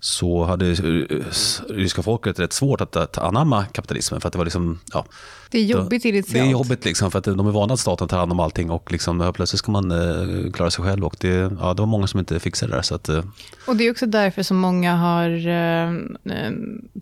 så 0.00 0.44
hade 0.44 0.70
eh, 0.70 1.24
ryska 1.68 2.02
folket 2.02 2.38
rätt 2.38 2.52
svårt 2.52 2.80
att, 2.80 2.96
att 2.96 3.18
anamma 3.18 3.64
kapitalismen. 3.64 4.20
För 4.20 4.28
att 4.28 4.32
det 4.32 4.38
var 4.38 4.44
liksom, 4.44 4.80
ja, 4.92 5.06
det 5.50 5.58
är 5.58 5.64
jobbigt 5.64 6.04
initialt. 6.04 6.32
Det 6.32 6.40
är 6.40 6.50
jobbigt 6.50 6.84
liksom, 6.84 7.10
för 7.10 7.18
att 7.18 7.24
de 7.24 7.46
är 7.46 7.50
vana 7.50 7.74
att 7.74 7.80
staten 7.80 8.08
tar 8.08 8.18
hand 8.18 8.32
om 8.32 8.40
allting 8.40 8.70
och 8.70 8.92
liksom, 8.92 9.32
plötsligt 9.34 9.58
ska 9.58 9.72
man 9.72 9.90
eh, 9.90 10.52
klara 10.52 10.70
sig 10.70 10.84
själv. 10.84 11.04
Och 11.04 11.16
det, 11.20 11.28
ja, 11.60 11.74
det 11.74 11.82
var 11.82 11.86
många 11.86 12.06
som 12.06 12.20
inte 12.20 12.40
fixade 12.40 12.72
det 12.72 12.76
där. 12.76 12.82
Så 12.82 12.94
att, 12.94 13.08
eh. 13.08 13.22
Och 13.66 13.76
det 13.76 13.86
är 13.86 13.90
också 13.90 14.06
därför 14.06 14.42
som 14.42 14.56
många 14.56 14.96
har 14.96 15.46
eh, 15.46 15.88
eh, 16.36 16.52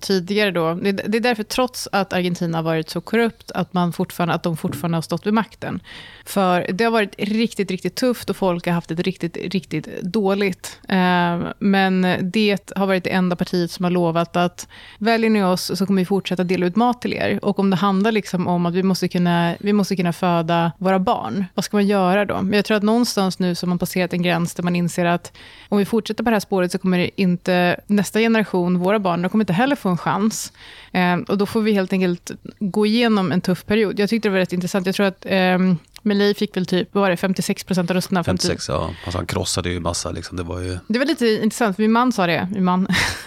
tidigare 0.01 0.51
då, 0.51 0.75
det, 0.75 0.93
det, 0.93 1.17
är 1.17 1.21
därför 1.21 1.43
trots 1.43 1.89
att 1.93 2.13
Argentina 2.13 2.59
har 2.59 2.63
varit 2.63 2.91
så 2.91 3.01
korrupt, 3.01 3.51
att, 3.51 3.73
man 3.73 3.93
fortfarande, 3.93 4.35
att 4.35 4.43
de 4.43 4.57
fortfarande 4.57 4.97
har 4.97 5.03
stått 5.03 5.27
vid 5.27 5.35
makten. 5.35 5.81
För 6.25 6.67
det 6.73 6.85
har 6.85 6.91
varit 6.91 7.15
riktigt, 7.19 7.71
riktigt 7.71 7.95
tufft 7.95 8.31
och 8.31 8.37
folk 8.37 8.67
har 8.67 8.73
haft 8.73 8.89
det 8.89 8.95
riktigt, 8.95 9.37
riktigt 9.37 10.03
dåligt. 10.03 10.79
Eh, 10.89 11.39
men 11.59 12.07
det 12.23 12.73
har 12.77 12.87
varit 12.87 13.05
det 13.05 13.11
enda 13.11 13.37
partiet 13.37 13.71
som 13.71 13.85
har 13.85 13.91
lovat 13.91 14.37
att 14.37 14.69
väljer 14.99 15.31
ni 15.31 15.43
oss 15.43 15.79
så 15.79 15.87
kommer 15.87 16.01
vi 16.01 16.07
fortsätta 16.07 16.45
dela 16.45 16.67
ut 16.67 16.77
mat 16.77 17.03
till 17.03 17.13
er. 17.13 17.39
Och 17.43 17.59
om 17.59 17.71
det 17.71 17.77
handlar 17.77 18.13
liksom 18.13 18.36
om 18.37 18.67
att 18.67 18.75
vi 18.75 18.83
måste, 18.83 19.09
kunna, 19.09 19.55
vi 19.61 19.73
måste 19.73 19.97
kunna 19.97 20.13
föda 20.13 20.73
våra 20.79 20.99
barn, 20.99 21.45
vad 21.55 21.65
ska 21.65 21.77
man 21.77 21.87
göra 21.87 22.25
då? 22.25 22.43
Men 22.43 22.53
jag 22.53 22.65
tror 22.65 22.77
att 22.77 22.83
någonstans 22.83 23.39
nu 23.39 23.55
så 23.55 23.67
har 23.67 23.69
man 23.69 23.79
passerat 23.79 24.13
en 24.13 24.23
gräns 24.23 24.55
där 24.55 24.63
man 24.63 24.77
inser 24.77 25.05
att 25.05 25.33
om 25.69 25.79
vi 25.79 25.85
fortsätter 25.85 26.25
på 26.25 26.31
det 26.31 26.35
här 26.35 26.41
spåret 26.41 26.73
så 26.73 26.79
kommer 26.79 27.11
inte 27.21 27.81
nästa 27.87 28.19
generation, 28.21 28.79
våra 28.79 28.99
barn, 28.99 29.23
de 29.23 29.29
kommer 29.29 29.43
inte 29.43 29.53
heller 29.53 29.77
få 29.77 29.89
en 29.89 29.99
chans. 29.99 30.53
Eh, 30.93 31.17
och 31.17 31.39
då 31.39 31.47
får 31.47 31.61
vi 31.61 31.73
helt 31.73 31.93
enkelt 31.93 32.31
gå 32.59 32.87
igenom 32.87 33.33
en 33.33 33.41
tuff 33.41 33.65
period. 33.67 33.99
Jag 33.99 34.11
tyckte 34.11 34.29
det 34.29 34.33
var 34.33 34.39
rätt 34.39 34.53
intressant. 34.53 34.87
Jag 34.87 34.95
tror 34.95 35.07
att 35.07 35.27
eh, 35.27 35.59
Milei 36.07 36.35
fick 36.35 36.57
väl 36.57 36.67
typ, 36.67 36.89
vad 36.93 37.01
var 37.03 37.11
det, 37.11 37.17
56 37.17 37.65
procent 37.65 37.91
av 37.91 37.95
rösterna? 37.95 38.25
56, 38.25 38.69
ja. 38.69 38.91
Alltså 39.05 39.19
han 39.19 39.27
krossade 39.27 39.71
ju 39.71 39.81
massa. 39.81 40.11
Liksom. 40.11 40.37
Det, 40.37 40.43
var 40.43 40.61
ju... 40.61 40.79
det 40.87 40.99
var 40.99 41.07
lite 41.07 41.27
intressant, 41.27 41.77
för 41.77 41.83
min 41.83 41.93
man 41.93 42.13
sa 42.13 42.27
det. 42.27 42.49
Min 42.53 42.65
man. 42.65 42.87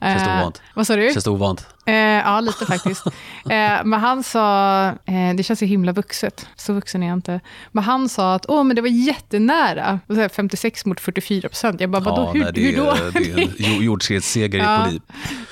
Känns 0.00 0.22
det 0.22 0.38
ovant? 0.38 0.56
Eh, 0.56 0.62
vad 0.74 0.86
sa 0.86 0.96
du? 0.96 1.10
Känns 1.12 1.24
det 1.24 1.30
ovant? 1.30 1.66
Eh, 1.86 1.94
ja, 1.94 2.40
lite 2.40 2.66
faktiskt. 2.66 3.06
eh, 3.50 3.84
men 3.84 3.92
han 3.92 4.22
sa, 4.22 4.86
eh, 4.88 5.34
det 5.36 5.42
känns 5.42 5.62
ju 5.62 5.66
himla 5.66 5.92
vuxet, 5.92 6.46
så 6.56 6.72
vuxen 6.72 7.02
är 7.02 7.06
jag 7.06 7.16
inte. 7.16 7.40
Men 7.72 7.84
han 7.84 8.08
sa 8.08 8.34
att 8.34 8.46
Åh, 8.48 8.64
men 8.64 8.76
det 8.76 8.82
var 8.82 8.88
jättenära, 8.88 10.00
56 10.32 10.86
mot 10.86 11.00
44 11.00 11.48
procent. 11.48 11.80
Jag 11.80 11.90
bara, 11.90 12.02
vadå, 12.02 12.22
ja, 12.22 12.32
hur, 12.32 12.40
nej, 12.40 12.52
det, 12.54 12.60
hur 12.60 12.76
då? 12.76 12.96
Det 13.12 13.30
är 13.30 13.74
en 13.76 13.82
jordskredsseger 13.82 14.58
ja. 14.58 14.82
i 14.82 14.88
polit. 14.88 15.02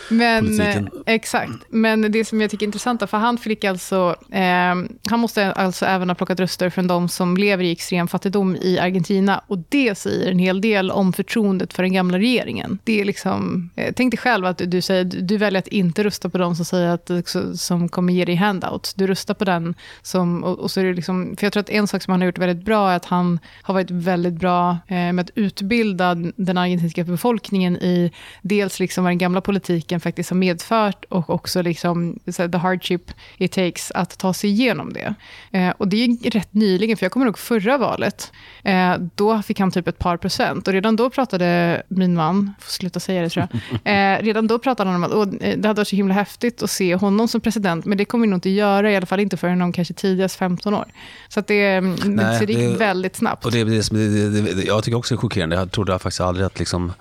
Men, 0.09 0.61
eh, 0.61 0.83
exakt. 1.07 1.53
Men 1.69 2.13
det 2.13 2.25
som 2.25 2.41
jag 2.41 2.51
tycker 2.51 2.65
är 2.65 2.69
intressant, 2.69 3.11
för 3.11 3.19
han 3.19 3.39
fick 3.39 3.65
alltså, 3.65 4.17
eh, 4.31 4.75
han 5.11 5.21
måste 5.21 5.53
alltså 5.53 5.87
även 5.87 6.11
ha 6.11 6.15
plockat 6.15 6.41
röster 6.41 6.71
från 6.71 6.87
de 6.87 7.09
som 7.09 7.37
lever 7.37 7.65
i 7.65 7.73
extrem 7.73 8.09
fattigdom 8.09 8.57
i 8.57 8.79
Argentina. 8.79 9.43
Och 9.47 9.59
det 9.69 9.95
säger 9.95 10.31
en 10.31 10.39
hel 10.39 10.61
del 10.61 10.91
om 10.91 11.13
förtroendet 11.13 11.73
för 11.73 11.83
den 11.83 11.93
gamla 11.93 12.19
regeringen. 12.19 12.79
Det 12.85 13.01
är 13.01 13.05
liksom, 13.05 13.71
eh, 13.77 13.93
tänk 13.97 14.13
dig 14.13 14.19
själv 14.19 14.47
att 14.47 14.63
du, 14.65 14.81
säger, 14.81 15.05
du 15.05 15.37
väljer 15.37 15.59
att 15.59 15.69
inte 15.69 16.05
rösta 16.05 16.29
på 16.29 16.39
de 16.39 16.57
som 16.57 16.65
säger 16.65 16.89
att, 16.89 17.11
som 17.55 17.89
kommer 17.89 18.13
ge 18.13 18.25
dig 18.25 18.35
handout. 18.35 18.93
Du 18.97 19.07
röstar 19.07 19.35
på 19.35 19.45
den 19.45 19.75
som, 20.03 20.45
och, 20.45 20.59
och 20.59 20.71
så 20.71 20.81
är 20.81 20.85
det 20.85 20.93
liksom, 20.93 21.37
för 21.37 21.47
jag 21.47 21.53
tror 21.53 21.61
att 21.61 21.71
en 21.71 21.87
sak 21.87 22.03
som 22.03 22.11
han 22.11 22.21
har 22.21 22.27
gjort 22.27 22.39
väldigt 22.39 22.65
bra 22.65 22.91
är 22.91 22.97
att 22.97 23.05
han 23.05 23.39
har 23.63 23.75
varit 23.75 23.91
väldigt 23.91 24.35
bra 24.35 24.79
eh, 24.89 25.13
med 25.13 25.21
att 25.21 25.31
utbilda 25.35 26.15
den 26.37 26.59
argentinska 26.59 27.05
befolkningen 27.05 27.77
i 27.77 28.13
dels 28.43 28.81
liksom 28.81 29.05
vad 29.05 29.11
den 29.11 29.19
gamla 29.19 29.41
politiken 29.41 29.92
faktiskt 30.01 30.31
har 30.31 30.37
medfört 30.37 31.05
och 31.09 31.31
också 31.31 31.63
liksom, 31.63 32.19
the 32.37 32.59
hardship 32.59 33.11
it 33.39 33.53
takes 33.53 33.91
att 33.91 34.19
ta 34.19 34.35
sig 34.35 34.51
igenom 34.51 34.93
det. 34.93 35.15
Eh, 35.51 35.71
och 35.71 35.89
det 35.89 36.05
är 36.05 36.31
rätt 36.31 36.55
nyligen, 36.55 36.97
för 36.97 37.05
jag 37.05 37.13
kommer 37.13 37.27
ihåg 37.27 37.39
förra 37.39 37.79
valet, 37.79 38.33
eh, 38.65 38.95
då 39.15 39.43
fick 39.43 39.61
han 39.61 39.71
typ 39.71 39.89
ett 39.89 39.99
par 39.99 40.17
procent. 40.17 40.69
Och 40.69 40.75
redan 40.75 40.97
då 40.97 41.11
pratade 41.11 41.83
min 41.89 42.15
man, 42.15 42.55
får 42.61 42.71
sluta 42.71 43.01
säga 43.01 43.23
det 43.23 43.29
tror 43.29 43.49
jag, 43.51 43.61
eh, 44.19 44.23
redan 44.23 44.47
då 44.47 44.59
pratade 44.59 44.91
han 44.91 45.05
om 45.05 45.11
att 45.11 45.13
oh, 45.13 45.27
det 45.41 45.69
hade 45.69 45.81
varit 45.81 45.89
så 45.89 45.97
himla 45.97 46.15
häftigt 46.15 46.63
att 46.63 46.71
se 46.71 46.95
honom 46.95 47.29
som 47.29 47.41
president, 47.41 47.85
men 47.85 47.99
det 47.99 48.05
kommer 48.05 48.27
vi 48.27 48.31
nog 48.31 48.37
inte 48.37 48.51
göra, 48.51 48.93
i 48.93 48.97
alla 48.97 49.07
fall 49.07 49.21
inte 49.21 49.37
förrän 49.37 49.63
om 49.63 49.73
kanske 49.73 49.95
tidigast 49.95 50.37
15 50.37 50.75
år. 50.75 50.87
Så 51.29 51.41
att 51.41 51.47
det, 51.47 51.81
Nej, 51.81 52.47
det 52.47 52.53
gick 52.53 52.81
väldigt 52.81 53.17
snabbt. 53.17 53.45
Och 53.45 53.53
det, 53.53 53.65
det, 53.65 53.91
det, 53.91 54.63
jag 54.63 54.85
tycker 54.85 54.99
också 54.99 55.15
det 55.15 55.19
är 55.19 55.21
chockerande. 55.21 55.57
Jag 55.57 55.73
trodde 55.73 55.99
faktiskt 55.99 56.21
aldrig 56.21 56.47
att 56.47 56.59
liksom 56.59 56.93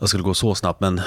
det 0.00 0.08
skulle 0.08 0.22
gå 0.22 0.34
så 0.34 0.54
snabbt. 0.54 0.80
Men 0.80 1.00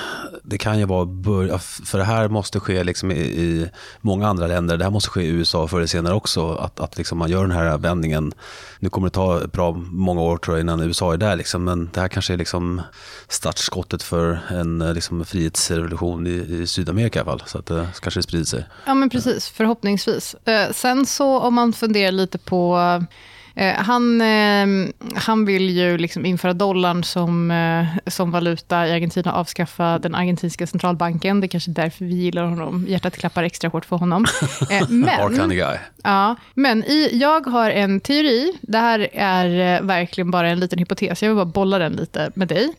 det 0.43 0.57
kan 0.57 0.79
ju 0.79 0.85
vara 0.85 1.05
börja, 1.05 1.59
för 1.59 1.97
det 1.97 2.03
här 2.03 2.27
måste 2.27 2.59
ske 2.59 2.83
liksom 2.83 3.11
i, 3.11 3.19
i, 3.19 3.69
många 4.01 4.27
andra 4.27 4.47
länder. 4.47 4.77
Det 4.77 4.83
här 4.83 4.91
måste 4.91 5.09
ske 5.09 5.21
i 5.21 5.27
USA 5.27 5.67
förr 5.67 5.77
eller 5.77 5.87
senare 5.87 6.13
också. 6.13 6.53
Att, 6.53 6.79
att 6.79 6.97
liksom 6.97 7.17
man 7.17 7.29
gör 7.29 7.41
den 7.41 7.51
här 7.51 7.77
vändningen. 7.77 8.33
Nu 8.79 8.89
kommer 8.89 9.07
det 9.07 9.13
ta 9.13 9.47
bra 9.47 9.71
många 9.91 10.21
år 10.21 10.37
tror 10.37 10.57
jag 10.57 10.63
innan 10.63 10.81
USA 10.81 11.13
är 11.13 11.17
där. 11.17 11.35
Liksom, 11.35 11.63
men 11.63 11.89
det 11.93 12.01
här 12.01 12.07
kanske 12.07 12.33
är 12.33 12.37
liksom 12.37 12.81
startskottet 13.27 14.03
för 14.03 14.39
en 14.49 14.93
liksom, 14.93 15.25
frihetsrevolution 15.25 16.27
i, 16.27 16.29
i 16.29 16.67
Sydamerika 16.67 17.19
i 17.19 17.21
alla 17.21 17.31
fall. 17.31 17.43
Så 17.45 17.57
att 17.57 17.69
eh, 17.69 17.77
det 17.77 18.01
kanske 18.01 18.19
det 18.19 18.23
sprider 18.23 18.45
sig. 18.45 18.65
Ja 18.85 18.93
men 18.93 19.09
precis, 19.09 19.49
förhoppningsvis. 19.49 20.35
Eh, 20.45 20.71
sen 20.71 21.05
så 21.05 21.39
om 21.39 21.53
man 21.53 21.73
funderar 21.73 22.11
lite 22.11 22.37
på 22.37 22.77
han, 23.65 24.21
eh, 24.21 24.89
han 25.15 25.45
vill 25.45 25.69
ju 25.69 25.97
liksom 25.97 26.25
införa 26.25 26.53
dollarn 26.53 27.03
som, 27.03 27.51
eh, 27.51 27.85
som 28.07 28.31
valuta 28.31 28.87
i 28.87 28.91
Argentina 28.91 29.31
och 29.33 29.39
avskaffa 29.39 29.99
den 29.99 30.15
argentinska 30.15 30.67
centralbanken. 30.67 31.41
Det 31.41 31.45
är 31.45 31.49
kanske 31.49 31.71
därför 31.71 32.05
vi 32.05 32.13
gillar 32.13 32.43
honom. 32.43 32.85
Hjärtat 32.87 33.17
klappar 33.17 33.43
extra 33.43 33.69
hårt 33.69 33.85
för 33.85 33.95
honom. 33.95 34.25
men, 34.89 35.19
ja, 36.03 36.35
men 36.53 36.83
i, 36.83 37.09
jag 37.13 37.47
har 37.47 37.69
en 37.69 37.99
teori. 37.99 38.53
Det 38.61 38.77
här 38.77 39.09
är 39.13 39.81
verkligen 39.81 40.31
bara 40.31 40.49
en 40.49 40.59
liten 40.59 40.79
hypotes. 40.79 41.21
Jag 41.21 41.29
vill 41.29 41.35
bara 41.35 41.45
bolla 41.45 41.79
den 41.79 41.93
lite 41.93 42.31
med 42.35 42.47
dig. 42.47 42.73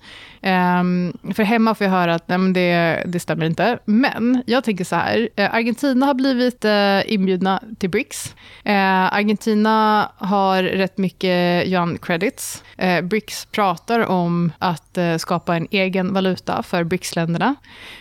Um, 0.45 1.13
för 1.35 1.43
hemma 1.43 1.75
får 1.75 1.85
jag 1.85 1.93
höra 1.93 2.15
att 2.15 2.29
nej, 2.29 2.39
men 2.39 2.53
det, 2.53 3.03
det 3.07 3.21
stämmer 3.21 3.47
inte. 3.47 3.79
Men 3.85 4.43
jag 4.47 4.65
tänker 4.65 4.85
så 4.85 4.97
här, 4.97 5.29
eh, 5.37 5.55
Argentina 5.55 6.07
har 6.07 6.15
blivit 6.15 6.65
uh, 6.65 7.13
inbjudna 7.13 7.63
till 7.79 7.91
BRICS. 7.91 8.35
Uh, 8.67 9.15
Argentina 9.15 10.09
har 10.17 10.63
rätt 10.63 10.99
mycket 10.99 11.67
yuan 11.67 11.99
credits. 11.99 12.63
BRICS 13.03 13.45
pratar 13.45 14.01
om 14.01 14.53
att 14.59 14.99
skapa 15.19 15.57
en 15.57 15.69
egen 15.71 16.15
valuta 16.15 16.63
för 16.63 16.85
BRICS-länderna. 16.85 17.55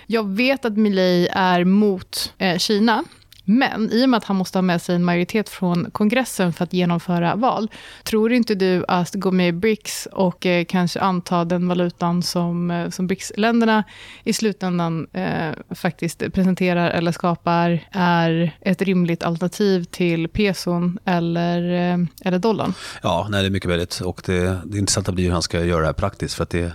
Jag 0.07 0.29
vet 0.29 0.65
att 0.65 0.77
Milei 0.77 1.27
är 1.31 1.63
mot 1.63 2.33
Kina. 2.57 3.03
Men 3.51 3.91
i 3.91 4.05
och 4.05 4.09
med 4.09 4.17
att 4.17 4.23
han 4.23 4.35
måste 4.35 4.57
ha 4.57 4.61
med 4.61 4.81
sig 4.81 4.95
en 4.95 5.03
majoritet 5.03 5.49
från 5.49 5.91
kongressen 5.91 6.53
för 6.53 6.63
att 6.63 6.73
genomföra 6.73 7.35
val, 7.35 7.71
tror 8.03 8.33
inte 8.33 8.55
du 8.55 8.85
att 8.87 9.15
gå 9.15 9.31
med 9.31 9.47
i 9.47 9.51
BRICS 9.51 10.07
och 10.11 10.45
eh, 10.45 10.65
kanske 10.65 10.99
anta 10.99 11.45
den 11.45 11.67
valutan 11.67 12.23
som, 12.23 12.71
eh, 12.71 12.89
som 12.89 13.07
BRICS-länderna 13.07 13.83
i 14.23 14.33
slutändan 14.33 15.07
eh, 15.13 15.75
faktiskt 15.75 16.33
presenterar 16.33 16.89
eller 16.89 17.11
skapar 17.11 17.87
är 17.91 18.55
ett 18.61 18.81
rimligt 18.81 19.23
alternativ 19.23 19.83
till 19.83 20.27
peson 20.27 20.99
eller, 21.05 21.91
eh, 21.93 21.97
eller 22.25 22.39
dollarn? 22.39 22.73
Ja, 23.03 23.27
nej, 23.29 23.41
det 23.41 23.47
är 23.47 23.51
mycket 23.51 23.69
möjligt. 23.69 23.99
Och 23.99 24.21
det, 24.25 24.57
det 24.65 24.77
intressanta 24.77 25.11
blir 25.11 25.25
hur 25.25 25.31
han 25.31 25.41
ska 25.41 25.63
göra 25.63 25.79
det 25.79 25.85
här 25.85 25.93
praktiskt. 25.93 26.35
För 26.35 26.43
att 26.43 26.49
det, 26.49 26.73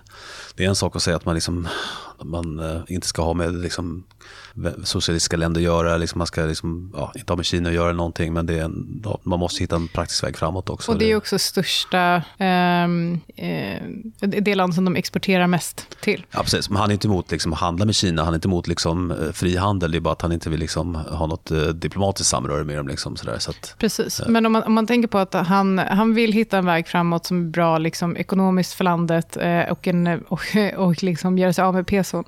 det 0.57 0.65
är 0.65 0.69
en 0.69 0.77
sak 0.77 0.97
att 0.97 1.03
säga 1.03 1.17
att 1.17 1.25
man, 1.25 1.35
liksom, 1.35 1.69
man 2.25 2.59
eh, 2.59 2.81
inte 2.89 3.07
ska 3.07 3.23
ha 3.23 3.35
med 3.35 3.55
liksom, 3.55 4.05
socialistiska 4.85 5.37
länder 5.37 5.61
göra. 5.61 5.97
Liksom 5.97 6.19
man 6.19 6.27
ska 6.27 6.45
liksom, 6.45 6.93
ja, 6.97 7.13
inte 7.15 7.33
ha 7.33 7.37
med 7.37 7.47
Kina 7.47 7.69
att 7.69 7.75
göra 7.75 7.93
någonting, 7.93 8.33
men 8.33 8.47
det 8.47 8.59
är 8.59 8.65
en, 8.65 9.05
man 9.23 9.39
måste 9.39 9.63
hitta 9.63 9.77
en 9.77 9.89
praktisk 9.89 10.25
väg 10.25 10.37
framåt 10.37 10.71
också. 10.71 10.93
Och 10.93 10.99
det 10.99 11.13
är 11.13 11.17
också 11.17 11.39
största, 11.39 12.23
um, 12.39 13.21
eh, 13.37 13.83
det 14.21 14.55
land 14.55 14.75
som 14.75 14.85
de 14.85 14.97
exporterar 14.97 15.47
mest 15.47 15.97
till. 16.01 16.27
Ja, 16.31 16.43
precis. 16.43 16.71
Men 16.71 16.81
han 16.81 16.91
är 16.91 16.95
inte 16.95 17.09
emot 17.09 17.31
liksom, 17.31 17.53
att 17.53 17.59
handla 17.59 17.85
med 17.85 17.95
Kina, 17.95 18.25
han 18.25 18.33
är 18.33 18.35
inte 18.35 18.49
emot 18.49 18.69
liksom, 18.69 19.11
eh, 19.11 19.33
frihandel, 19.33 19.91
det 19.91 19.99
är 19.99 20.01
bara 20.01 20.13
att 20.13 20.23
han 20.23 20.33
inte 20.33 20.51
vill 20.51 20.61
liksom, 20.61 20.95
ha 20.95 21.27
något 21.27 21.51
eh, 21.51 21.59
diplomatiskt 21.59 22.31
samröre 22.31 22.65
med 22.65 22.77
dem. 22.77 22.89
Liksom, 22.89 23.17
sådär, 23.17 23.39
så 23.39 23.51
att, 23.51 23.75
precis, 23.79 24.21
eh. 24.21 24.29
men 24.29 24.47
om 24.47 24.53
man, 24.53 24.63
om 24.63 24.73
man 24.73 24.87
tänker 24.87 25.09
på 25.09 25.19
att 25.19 25.35
han, 25.35 25.79
han 25.79 26.15
vill 26.15 26.33
hitta 26.33 26.59
en 26.59 26.67
väg 26.67 26.89
framåt 26.89 27.27
som 27.27 27.41
är 27.47 27.51
bra 27.51 27.79
liksom, 27.79 28.17
ekonomiskt 28.17 28.73
för 28.73 28.85
landet 28.85 29.37
eh, 29.37 29.61
och, 29.61 29.89
en, 29.89 30.07
och, 30.29 30.46
och 30.77 31.03
liksom 31.03 31.39
göra 31.39 31.53
sig 31.53 31.65
av 31.65 31.75
med 31.75 31.87
peson. 31.87 32.25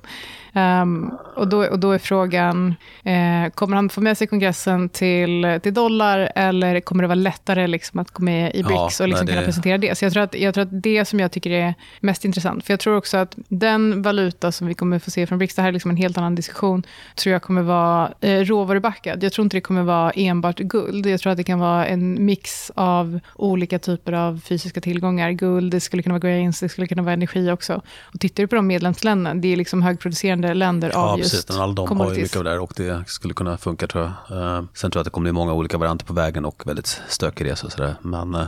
Um, 0.59 1.11
och, 1.35 1.49
då, 1.49 1.65
och 1.65 1.79
då 1.79 1.93
är 1.93 1.99
frågan, 1.99 2.75
eh, 3.03 3.50
kommer 3.55 3.77
han 3.77 3.88
få 3.88 4.00
med 4.00 4.19
sig 4.19 4.27
kongressen 4.27 4.88
till, 4.88 5.61
till 5.62 5.75
dollar 5.75 6.33
eller 6.35 6.81
kommer 6.81 7.03
det 7.03 7.07
vara 7.07 7.15
lättare 7.15 7.67
liksom 7.67 8.00
att 8.00 8.11
gå 8.11 8.23
med 8.23 8.55
i 8.55 8.62
BRICS 8.62 9.00
ja, 9.00 9.05
och 9.05 9.09
liksom 9.09 9.27
det... 9.27 9.33
kunna 9.33 9.45
presentera 9.45 9.79
det? 9.79 9.99
Så 9.99 10.05
jag 10.05 10.12
tror, 10.12 10.23
att, 10.23 10.35
jag 10.35 10.55
tror 10.55 10.62
att 10.62 10.83
det 10.83 11.05
som 11.05 11.21
jag 11.21 11.33
tycker 11.33 11.50
är 11.50 11.75
mest 12.00 12.25
intressant, 12.25 12.65
för 12.65 12.73
jag 12.73 12.81
tror 12.81 12.97
också 12.97 13.17
att 13.17 13.35
den 13.49 14.03
valuta 14.03 14.53
som 14.53 14.67
vi 14.67 14.75
kommer 14.75 14.99
få 14.99 15.11
se 15.11 15.27
från 15.27 15.38
BRICS, 15.38 15.55
det 15.55 15.62
här 15.62 15.69
är 15.69 15.73
liksom 15.73 15.91
en 15.91 15.97
helt 15.97 16.19
annan 16.19 16.35
diskussion, 16.35 16.83
tror 17.15 17.33
jag 17.33 17.43
kommer 17.43 17.62
vara 17.62 18.12
eh, 18.21 18.41
råvarubackad. 18.41 19.23
Jag 19.25 19.33
tror 19.33 19.45
inte 19.45 19.57
det 19.57 19.61
kommer 19.61 19.83
vara 19.83 20.11
enbart 20.11 20.59
guld. 20.59 21.07
Jag 21.07 21.21
tror 21.21 21.33
att 21.33 21.37
det 21.37 21.45
kan 21.45 21.59
vara 21.59 21.87
en 21.87 22.25
mix 22.25 22.71
av 22.75 23.21
olika 23.35 23.79
typer 23.79 24.12
av 24.12 24.41
fysiska 24.45 24.81
tillgångar. 24.81 25.31
Guld, 25.31 25.73
det 25.73 25.81
skulle 25.81 26.03
kunna 26.03 26.12
vara 26.19 26.31
grains, 26.31 26.61
det 26.61 26.69
skulle 26.69 26.87
kunna 26.87 27.03
vara 27.03 27.12
energi 27.12 27.50
också. 27.50 27.83
Och 28.03 28.21
tittar 28.21 28.43
du 28.43 28.47
på 28.47 28.57
de 28.57 28.67
medlemsländerna, 28.67 29.41
det 29.41 29.53
är 29.53 29.57
liksom 29.57 29.83
högproducerande 29.83 30.48
utvecklande 30.50 30.87
länder 30.87 30.90
ja, 30.95 31.12
av 31.12 31.19
just 31.19 31.31
precis. 31.31 31.47
De 31.47 31.99
har 31.99 32.14
ju 32.14 32.23
mycket 32.23 32.37
av 32.37 32.45
det 32.45 32.50
där 32.50 32.59
och 32.59 32.73
det 32.76 33.05
skulle 33.07 33.35
kunna 33.35 33.59
funka 33.59 33.87
tror 33.87 34.05
jag. 34.05 34.37
Uh, 34.37 34.64
sen 34.75 34.90
tror 34.90 34.99
jag 34.99 35.00
att 35.00 35.05
det 35.05 35.11
kommer 35.11 35.25
bli 35.25 35.33
många 35.33 35.52
olika 35.52 35.78
varianter 35.78 36.07
på 36.07 36.12
vägen 36.12 36.45
och 36.45 36.67
väldigt 36.67 37.00
stökig 37.09 37.45
resa 37.45 37.67
och 37.67 37.73
sådär. 37.73 37.95
Men 38.02 38.35
uh, 38.35 38.47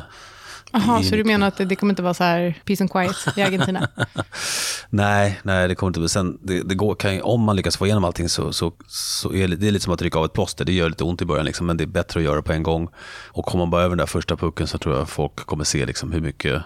Jaha, 0.72 1.02
så 1.02 1.16
du 1.16 1.24
menar 1.24 1.48
att 1.48 1.56
det, 1.56 1.76
kommer 1.76 1.92
inte 1.92 2.02
vara 2.02 2.14
så 2.14 2.24
här 2.24 2.62
peace 2.64 2.82
and 2.82 2.92
quiet 2.92 3.38
i 3.38 3.42
Argentina? 3.42 3.88
nej, 4.90 5.40
nej, 5.42 5.68
det 5.68 5.74
kommer 5.74 5.98
inte 5.98 6.08
sen, 6.08 6.38
det, 6.42 6.62
det 6.62 6.74
går, 6.74 6.94
kan, 6.94 7.22
Om 7.22 7.40
man 7.40 7.56
lyckas 7.56 7.76
få 7.76 7.86
igenom 7.86 8.04
allting 8.04 8.28
så, 8.28 8.52
så, 8.52 8.72
så 8.86 9.34
är 9.34 9.48
det, 9.48 9.56
det 9.56 9.66
är 9.66 9.70
lite 9.70 9.84
som 9.84 9.94
att 9.94 10.02
rycka 10.02 10.18
av 10.18 10.24
ett 10.24 10.32
plåster. 10.32 10.64
Det 10.64 10.72
gör 10.72 10.88
lite 10.88 11.04
ont 11.04 11.22
i 11.22 11.24
början, 11.24 11.46
liksom, 11.46 11.66
men 11.66 11.76
det 11.76 11.84
är 11.84 11.86
bättre 11.86 12.20
att 12.20 12.24
göra 12.24 12.36
det 12.36 12.42
på 12.42 12.52
en 12.52 12.62
gång. 12.62 12.88
Och 13.28 13.44
kommer 13.44 13.64
man 13.64 13.70
bara 13.70 13.82
över 13.82 13.90
den 13.90 13.98
där 13.98 14.06
första 14.06 14.36
pucken 14.36 14.66
så 14.66 14.78
tror 14.78 14.96
jag 14.96 15.08
folk 15.08 15.36
kommer 15.36 15.64
se 15.64 15.86
liksom, 15.86 16.12
hur 16.12 16.20
mycket 16.20 16.62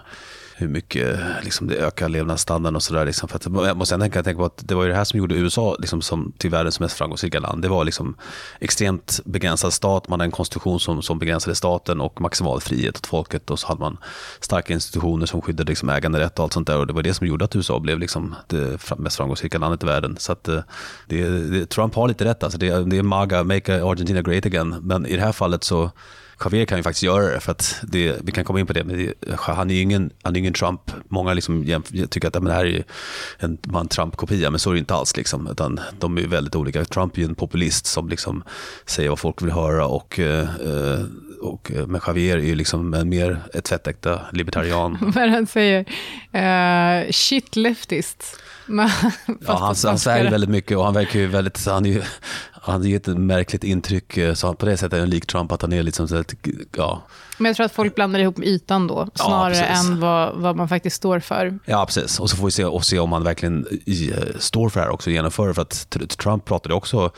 hur 0.57 0.67
mycket 0.67 1.19
liksom, 1.43 1.67
det 1.67 1.75
ökar 1.75 2.09
levnadsstandarden 2.09 2.75
och 2.75 2.83
sådär. 2.83 3.05
Liksom. 3.05 3.29
jag 3.65 3.77
måste 3.77 3.97
tänka, 3.97 4.23
tänka 4.23 4.39
på 4.39 4.45
att 4.45 4.67
det 4.67 4.75
var 4.75 4.83
ju 4.83 4.89
det 4.89 4.95
här 4.95 5.03
som 5.03 5.19
gjorde 5.19 5.35
USA 5.35 5.75
liksom, 5.79 6.01
som, 6.01 6.33
till 6.37 6.49
världens 6.49 6.79
mest 6.79 6.97
framgångsrika 6.97 7.39
land. 7.39 7.61
Det 7.61 7.67
var 7.67 7.83
liksom 7.83 8.15
extremt 8.59 9.19
begränsad 9.25 9.73
stat, 9.73 10.07
man 10.07 10.19
hade 10.19 10.27
en 10.27 10.31
konstitution 10.31 10.79
som, 10.79 11.01
som 11.01 11.19
begränsade 11.19 11.55
staten 11.55 12.01
och 12.01 12.21
maximal 12.21 12.61
frihet 12.61 12.97
åt 12.97 13.07
folket 13.07 13.51
och 13.51 13.59
så 13.59 13.67
hade 13.67 13.79
man 13.79 13.97
starka 14.39 14.73
institutioner 14.73 15.25
som 15.25 15.41
skyddade 15.41 15.71
liksom, 15.71 15.89
äganderätt 15.89 16.39
och 16.39 16.43
allt 16.43 16.53
sånt 16.53 16.67
där. 16.67 16.77
Och 16.77 16.87
det 16.87 16.93
var 16.93 17.03
det 17.03 17.13
som 17.13 17.27
gjorde 17.27 17.45
att 17.45 17.55
USA 17.55 17.79
blev 17.79 17.99
liksom, 17.99 18.35
det 18.47 18.89
mest 18.97 19.17
framgångsrika 19.17 19.57
landet 19.57 19.83
i 19.83 19.85
världen. 19.85 20.17
Så 20.19 20.31
att, 20.31 20.47
eh, 20.47 20.59
det, 21.07 21.29
det, 21.29 21.65
Trump 21.65 21.95
har 21.95 22.07
lite 22.07 22.25
rätt, 22.25 22.43
alltså. 22.43 22.57
det, 22.57 22.85
det 22.85 22.97
är 22.97 23.03
MAGA, 23.03 23.43
Make 23.43 23.83
Argentina 23.83 24.21
Great 24.21 24.45
Again. 24.45 24.75
Men 24.81 25.05
i 25.05 25.15
det 25.15 25.21
här 25.21 25.31
fallet 25.31 25.63
så 25.63 25.91
Javier 26.43 26.65
kan 26.65 26.77
ju 26.77 26.83
faktiskt 26.83 27.03
göra 27.03 27.33
det, 27.33 27.39
för 27.39 27.51
att 27.51 27.75
det, 27.83 28.15
vi 28.23 28.31
kan 28.31 28.43
komma 28.43 28.59
in 28.59 28.67
på 28.67 28.73
det, 28.73 28.83
men 28.83 28.97
det, 28.97 29.35
han 29.39 29.69
är 29.69 29.75
ju 29.75 29.81
ingen, 29.81 30.11
han 30.21 30.35
är 30.35 30.39
ingen 30.39 30.53
Trump. 30.53 30.81
Många 31.09 31.33
liksom 31.33 31.83
tycker 32.09 32.27
att 32.27 32.33
men 32.33 32.43
det 32.45 32.53
här 32.53 32.65
är 32.65 32.83
en, 33.39 33.57
en 33.75 33.87
Trump-kopia, 33.87 34.49
men 34.49 34.59
så 34.59 34.69
är 34.69 34.73
det 34.73 34.79
inte 34.79 34.95
alls. 34.95 35.17
Liksom, 35.17 35.47
utan 35.47 35.79
de 35.99 36.17
är 36.17 36.27
väldigt 36.27 36.55
olika. 36.55 36.85
Trump 36.85 37.17
är 37.17 37.19
ju 37.19 37.25
en 37.25 37.35
populist 37.35 37.85
som 37.85 38.09
liksom 38.09 38.43
säger 38.85 39.09
vad 39.09 39.19
folk 39.19 39.41
vill 39.41 39.51
höra 39.51 39.87
och, 39.87 40.19
eh, 40.19 40.47
och 41.41 41.71
men 41.87 42.01
Javier 42.07 42.37
är 42.37 42.41
ju 42.41 42.55
liksom 42.55 43.09
mer 43.09 43.39
ett 43.53 43.63
tvättäkta 43.63 44.21
libertarian. 44.31 44.97
Vad 45.15 45.29
han 45.29 45.47
säger, 45.47 45.79
uh, 46.35 47.11
shit 47.11 47.55
leftist. 47.55 48.39
ja, 48.67 48.89
han, 49.47 49.75
han 49.83 49.99
säger 49.99 50.31
väldigt 50.31 50.49
mycket 50.49 50.77
och 50.77 50.85
han 50.85 50.93
verkar 50.93 51.19
ju 51.19 51.27
väldigt, 51.27 51.65
han 51.65 51.85
är 51.85 51.89
ju, 51.89 52.01
han 52.65 52.83
ger 52.83 52.95
ett 52.95 53.07
märkligt 53.07 53.63
intryck, 53.63 54.17
eh, 54.17 54.33
så 54.33 54.53
på 54.53 54.65
det 54.65 54.77
sättet 54.77 54.93
är 54.93 54.99
han 54.99 55.09
lik 55.09 55.25
Trump, 55.25 55.51
att 55.51 55.61
han 55.61 55.73
är 55.73 55.83
liksom 55.83 56.07
så 56.07 56.15
att, 56.15 56.33
ja, 56.77 57.01
men 57.37 57.49
jag 57.49 57.55
tror 57.55 57.65
att 57.65 57.71
folk 57.71 57.95
blandar 57.95 58.19
ihop 58.19 58.39
ytan 58.39 58.87
då, 58.87 59.07
snarare 59.15 59.55
ja, 59.55 59.63
än 59.63 59.99
vad, 59.99 60.35
vad 60.35 60.55
man 60.55 60.69
faktiskt 60.69 60.95
står 60.95 61.19
för. 61.19 61.59
Ja, 61.65 61.85
precis. 61.85 62.19
Och 62.19 62.29
så 62.29 62.37
får 62.37 62.45
vi 62.45 62.51
se, 62.51 62.65
och 62.65 62.85
se 62.85 62.99
om 62.99 63.11
han 63.11 63.23
verkligen 63.23 63.67
i, 63.85 64.11
eh, 64.11 64.17
står 64.39 64.69
för 64.69 64.79
det 64.79 64.85
här 64.85 64.93
också 64.93 65.09
och 65.09 65.13
genomför 65.13 65.53
För 65.53 65.61
att 65.61 65.97
Trump 66.17 66.45
pratade 66.45 66.75
också 66.75 67.11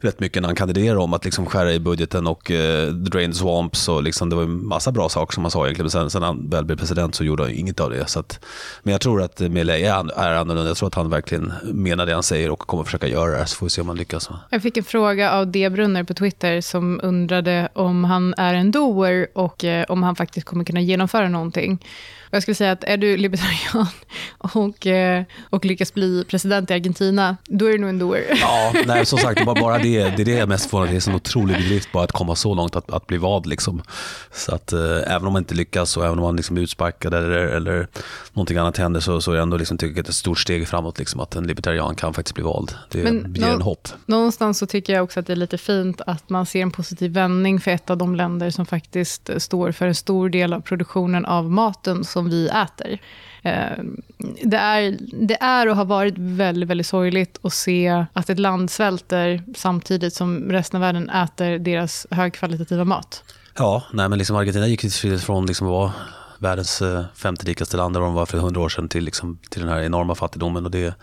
rätt 0.00 0.20
mycket 0.20 0.42
när 0.42 0.48
han 0.48 0.56
kandiderade 0.56 1.00
om 1.00 1.12
att 1.12 1.24
liksom 1.24 1.46
skära 1.46 1.72
i 1.72 1.80
budgeten 1.80 2.26
och 2.26 2.50
uh, 2.50 2.86
drain 2.86 3.34
swamps. 3.34 3.88
Och 3.88 4.02
liksom, 4.02 4.30
det 4.30 4.36
var 4.36 4.42
en 4.42 4.66
massa 4.66 4.92
bra 4.92 5.08
saker 5.08 5.34
som 5.34 5.44
han 5.44 5.50
sa 5.50 5.64
egentligen. 5.64 5.84
Men 5.84 5.90
sen, 5.90 6.10
sen 6.10 6.22
han 6.22 6.50
väl 6.50 6.64
blev 6.64 6.76
president 6.76 7.14
så 7.14 7.24
gjorde 7.24 7.42
han 7.42 7.52
inget 7.52 7.80
av 7.80 7.90
det. 7.90 8.06
Så 8.06 8.20
att, 8.20 8.44
men 8.82 8.92
jag 8.92 9.00
tror 9.00 9.22
att 9.22 9.40
Milei 9.40 9.84
är, 9.84 10.18
är 10.18 10.34
annorlunda. 10.34 10.70
Jag 10.70 10.76
tror 10.76 10.86
att 10.86 10.94
han 10.94 11.10
verkligen 11.10 11.52
menar 11.62 12.06
det 12.06 12.14
han 12.14 12.22
säger 12.22 12.50
och 12.50 12.58
kommer 12.58 12.84
försöka 12.84 13.06
göra 13.06 13.38
det. 13.38 13.46
Så 13.46 13.56
får 13.56 13.66
vi 13.66 13.70
se 13.70 13.80
om 13.80 13.88
han 13.88 13.96
lyckas. 13.96 14.30
Jag 14.50 14.62
fick 14.62 14.76
en 14.76 14.84
fråga 14.84 15.32
av 15.32 15.46
D. 15.46 15.70
Brunner 15.70 16.04
på 16.04 16.14
Twitter 16.14 16.60
som 16.60 17.00
undrade 17.02 17.68
om 17.72 18.04
han 18.04 18.34
är 18.36 18.54
en 18.54 18.70
doer 18.70 19.26
och 19.34 19.61
Eh, 19.61 19.61
Eh, 19.64 19.84
om 19.88 20.02
han 20.02 20.16
faktiskt 20.16 20.46
kommer 20.46 20.64
kunna 20.64 20.80
genomföra 20.80 21.28
någonting. 21.28 21.78
Jag 22.34 22.42
skulle 22.42 22.54
säga 22.54 22.72
att 22.72 22.84
är 22.84 22.96
du 22.96 23.16
libertarian 23.16 23.86
och, 24.38 24.86
eh, 24.86 25.24
och 25.50 25.64
lyckas 25.64 25.94
bli 25.94 26.24
president 26.28 26.70
i 26.70 26.74
Argentina, 26.74 27.36
då 27.44 27.66
är 27.66 27.72
du 27.72 27.78
nog 27.78 27.90
en 27.90 27.98
doer. 27.98 28.38
Ja, 28.40 28.72
nej, 28.86 29.06
som 29.06 29.18
sagt, 29.18 29.44
bara, 29.44 29.60
bara 29.60 29.78
det, 29.78 29.98
det 30.16 30.22
är 30.22 30.24
det 30.24 30.32
jag 30.32 30.48
mest 30.48 30.70
förvånad 30.70 30.94
Det 30.94 31.06
är 31.06 31.08
en 31.08 31.16
otrolig 31.16 31.56
bedrift 31.56 31.92
bara 31.92 32.04
att 32.04 32.12
komma 32.12 32.36
så 32.36 32.54
långt 32.54 32.76
att, 32.76 32.90
att 32.90 33.06
bli 33.06 33.18
vald. 33.18 33.46
Liksom. 33.46 33.82
Så 34.32 34.54
att 34.54 34.72
eh, 34.72 34.80
även 35.06 35.26
om 35.26 35.32
man 35.32 35.40
inte 35.40 35.54
lyckas 35.54 35.96
och 35.96 36.04
även 36.04 36.18
om 36.18 36.24
man 36.24 36.36
liksom 36.36 36.56
är 36.56 36.60
utsparkad 36.60 37.14
eller, 37.14 37.38
eller 37.38 37.88
någonting 38.32 38.56
annat 38.56 38.76
händer 38.76 39.00
så, 39.00 39.20
så 39.20 39.30
är 39.30 39.36
det 39.36 39.42
ändå 39.42 39.56
liksom, 39.56 39.78
tycker 39.78 39.96
jag, 39.96 40.08
ett 40.08 40.14
stort 40.14 40.38
steg 40.38 40.68
framåt 40.68 40.98
liksom, 40.98 41.20
att 41.20 41.36
en 41.36 41.46
libertarian 41.46 41.94
kan 41.94 42.14
faktiskt 42.14 42.34
bli 42.34 42.44
vald. 42.44 42.74
Det 42.90 43.02
Men 43.02 43.34
ger 43.38 43.46
en 43.46 43.62
hopp. 43.62 43.88
Någonstans 44.06 44.58
så 44.58 44.66
tycker 44.66 44.92
jag 44.92 45.04
också 45.04 45.20
att 45.20 45.26
det 45.26 45.32
är 45.32 45.36
lite 45.36 45.58
fint 45.58 46.00
att 46.06 46.30
man 46.30 46.46
ser 46.46 46.62
en 46.62 46.70
positiv 46.70 47.12
vändning 47.12 47.60
för 47.60 47.70
ett 47.70 47.90
av 47.90 47.96
de 47.96 48.16
länder 48.16 48.50
som 48.50 48.66
faktiskt 48.66 49.30
står 49.38 49.72
för 49.72 49.86
en 49.86 49.94
stor 49.94 50.28
del 50.28 50.52
av 50.52 50.60
produktionen 50.60 51.24
av 51.24 51.50
maten 51.50 52.04
som 52.04 52.21
som 52.22 52.30
vi 52.30 52.48
äter. 52.48 52.98
Ehm, 53.42 54.02
det 54.42 54.56
är, 54.56 54.96
det 55.26 55.42
är 55.42 55.68
och 55.68 55.76
har 55.76 55.84
varit 55.84 56.14
väldigt, 56.18 56.68
väldigt 56.68 56.86
sorgligt 56.86 57.38
att 57.42 57.52
se 57.52 58.04
att 58.12 58.30
ett 58.30 58.38
land 58.38 58.70
svälter 58.70 59.42
samtidigt 59.56 60.14
som 60.14 60.52
resten 60.52 60.76
av 60.76 60.80
världen 60.80 61.10
äter 61.10 61.58
deras 61.58 62.06
högkvalitativa 62.10 62.84
mat. 62.84 63.24
Ja, 63.58 63.82
nej, 63.92 64.08
men 64.08 64.18
liksom 64.18 64.36
Argentina 64.36 64.66
gick 64.66 64.92
från 65.20 65.46
liksom 65.46 65.66
att 65.66 65.70
vara 65.70 65.92
världens 66.42 66.82
eh, 66.82 67.04
femte 67.14 67.46
rikaste 67.46 67.76
land 67.76 67.94
där 67.94 68.00
de 68.00 68.14
var 68.14 68.26
för 68.26 68.38
hundra 68.38 68.60
år 68.60 68.68
sedan 68.68 68.88
till, 68.88 69.04
liksom, 69.04 69.38
till 69.50 69.60
den 69.60 69.70
här 69.70 69.80
enorma 69.80 70.14
fattigdomen. 70.14 70.64
Och 70.64 70.70
det, 70.70 70.94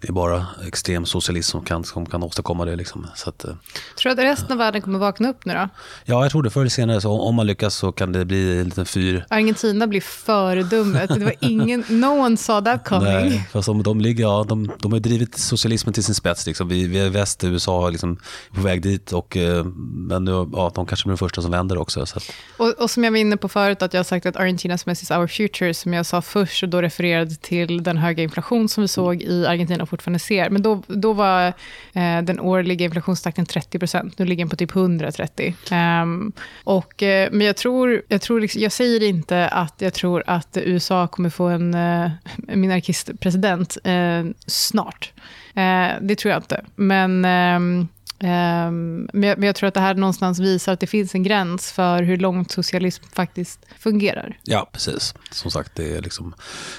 det 0.00 0.08
är 0.08 0.12
bara 0.12 0.46
extrem 0.66 1.06
socialism 1.06 1.50
som 1.50 1.64
kan, 1.64 1.84
som 1.84 2.06
kan 2.06 2.22
åstadkomma 2.22 2.64
det. 2.64 2.76
Liksom. 2.76 3.06
Så 3.14 3.28
att, 3.28 3.44
eh, 3.44 3.54
tror 3.96 4.14
du 4.14 4.20
att 4.22 4.26
resten 4.32 4.52
av 4.52 4.58
världen 4.58 4.82
kommer 4.82 4.98
vakna 4.98 5.28
upp 5.28 5.44
nu 5.44 5.52
då? 5.54 5.68
Ja, 6.04 6.22
jag 6.22 6.30
tror 6.30 6.42
det. 6.42 6.50
Förr 6.50 6.60
eller 6.60 6.70
senare, 6.70 7.00
så 7.00 7.20
om 7.20 7.34
man 7.34 7.46
lyckas 7.46 7.74
så 7.74 7.92
kan 7.92 8.12
det 8.12 8.24
bli 8.24 8.58
en 8.58 8.64
liten 8.64 8.86
fyr. 8.86 9.26
Argentina 9.28 9.86
blir 9.86 10.00
föredömet. 10.00 11.08
Det 11.08 11.24
var 11.24 11.34
ingen, 11.40 11.84
no 11.88 12.06
one 12.06 12.36
saw 12.36 12.72
that 12.72 12.88
coming. 12.88 13.12
Nej, 13.12 13.48
fast 13.52 13.66
de, 13.66 13.82
de, 13.82 14.00
ligger, 14.00 14.24
ja, 14.24 14.44
de, 14.48 14.70
de 14.78 14.92
har 14.92 14.98
drivit 14.98 15.38
socialismen 15.38 15.92
till 15.92 16.04
sin 16.04 16.14
spets. 16.14 16.46
Liksom. 16.46 16.68
Vi, 16.68 16.86
vi 16.86 16.98
är 16.98 17.10
väst, 17.10 17.44
USA 17.44 17.86
är 17.86 17.90
liksom 17.90 18.18
på 18.54 18.60
väg 18.60 18.82
dit. 18.82 19.12
Och, 19.12 19.36
eh, 19.36 19.64
men 20.08 20.24
nu, 20.24 20.30
ja, 20.52 20.72
de 20.74 20.86
kanske 20.86 21.06
blir 21.06 21.12
de 21.12 21.18
första 21.18 21.42
som 21.42 21.50
vänder 21.50 21.78
också. 21.78 22.06
Så 22.06 22.16
att... 22.16 22.24
och, 22.56 22.68
och 22.82 22.90
som 22.90 23.04
jag 23.04 23.10
var 23.10 23.18
inne 23.18 23.36
på 23.36 23.48
förut, 23.48 23.82
att 23.82 23.94
jag 23.94 23.98
har 23.98 24.04
sagt 24.04 24.26
att 24.26 24.36
Argentinas 24.36 24.81
is 24.90 25.10
our 25.10 25.26
future, 25.26 25.74
som 25.74 25.92
jag 25.92 26.06
sa 26.06 26.22
först, 26.22 26.62
och 26.62 26.68
då 26.68 26.82
refererade 26.82 27.34
till 27.34 27.82
den 27.82 27.96
höga 27.96 28.22
inflation 28.22 28.68
som 28.68 28.82
vi 28.82 28.88
såg 28.88 29.22
i 29.22 29.46
Argentina 29.46 29.86
fortfarande 29.86 30.18
ser. 30.18 30.50
Men 30.50 30.62
då, 30.62 30.82
då 30.86 31.12
var 31.12 31.46
eh, 31.92 32.22
den 32.22 32.40
årliga 32.40 32.84
inflationstakten 32.84 33.46
30 33.46 33.78
procent. 33.78 34.18
Nu 34.18 34.24
ligger 34.24 34.44
den 34.44 34.50
på 34.50 34.56
typ 34.56 34.76
130. 34.76 35.54
Um, 35.70 35.76
ehm, 35.78 36.32
och, 36.64 37.02
eh, 37.02 37.28
men 37.32 37.46
jag 37.46 37.56
tror, 37.56 38.02
jag, 38.08 38.20
tror 38.20 38.40
liksom, 38.40 38.60
jag 38.60 38.72
säger 38.72 39.02
inte 39.02 39.48
att 39.48 39.74
jag 39.78 39.94
tror 39.94 40.22
att 40.26 40.56
USA 40.56 41.06
kommer 41.06 41.30
få 41.30 41.44
en 41.44 41.74
eh, 41.74 42.10
minarkistpresident 42.36 43.78
eh, 43.84 44.24
snart. 44.46 45.12
Eh, 45.54 45.88
det 46.00 46.14
tror 46.14 46.32
jag 46.32 46.38
inte. 46.38 46.64
Men 46.74 47.24
ehm, 47.24 47.88
Um, 48.22 49.08
men, 49.12 49.22
jag, 49.28 49.38
men, 49.38 49.46
jag, 49.46 49.56
tror 49.56 49.68
att 49.68 49.74
det 49.74 49.80
här 49.80 49.94
någonstans 49.94 50.38
visar 50.38 50.72
att 50.72 50.80
det 50.80 50.86
finns 50.86 51.14
en 51.14 51.22
gräns 51.22 51.72
för 51.72 52.02
hur 52.02 52.16
långt 52.16 52.50
socialism 52.50 53.04
faktiskt 53.12 53.66
fungerar. 53.78 54.38
Ja, 54.42 54.70
precis. 54.72 55.14
Som 55.30 55.50
sagt, 55.50 55.74
det 55.74 55.96
är 55.96 56.00
liksom, 56.00 56.34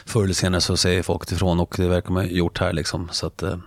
förr 0.06 0.24
eller 0.24 0.34
senare 0.34 0.62
så 0.62 0.78
säger 0.78 1.04
folk 1.04 1.32
ifrån 1.32 1.60
och 1.60 1.74
det 1.78 1.88
verkar 1.88 2.12
man 2.12 2.24
ha 2.24 2.32
gjort 2.32 2.60
här. 2.60 2.74
Liksom, 2.74 3.10
så 3.12 3.28
att, 3.28 3.44
eh, 3.44 3.58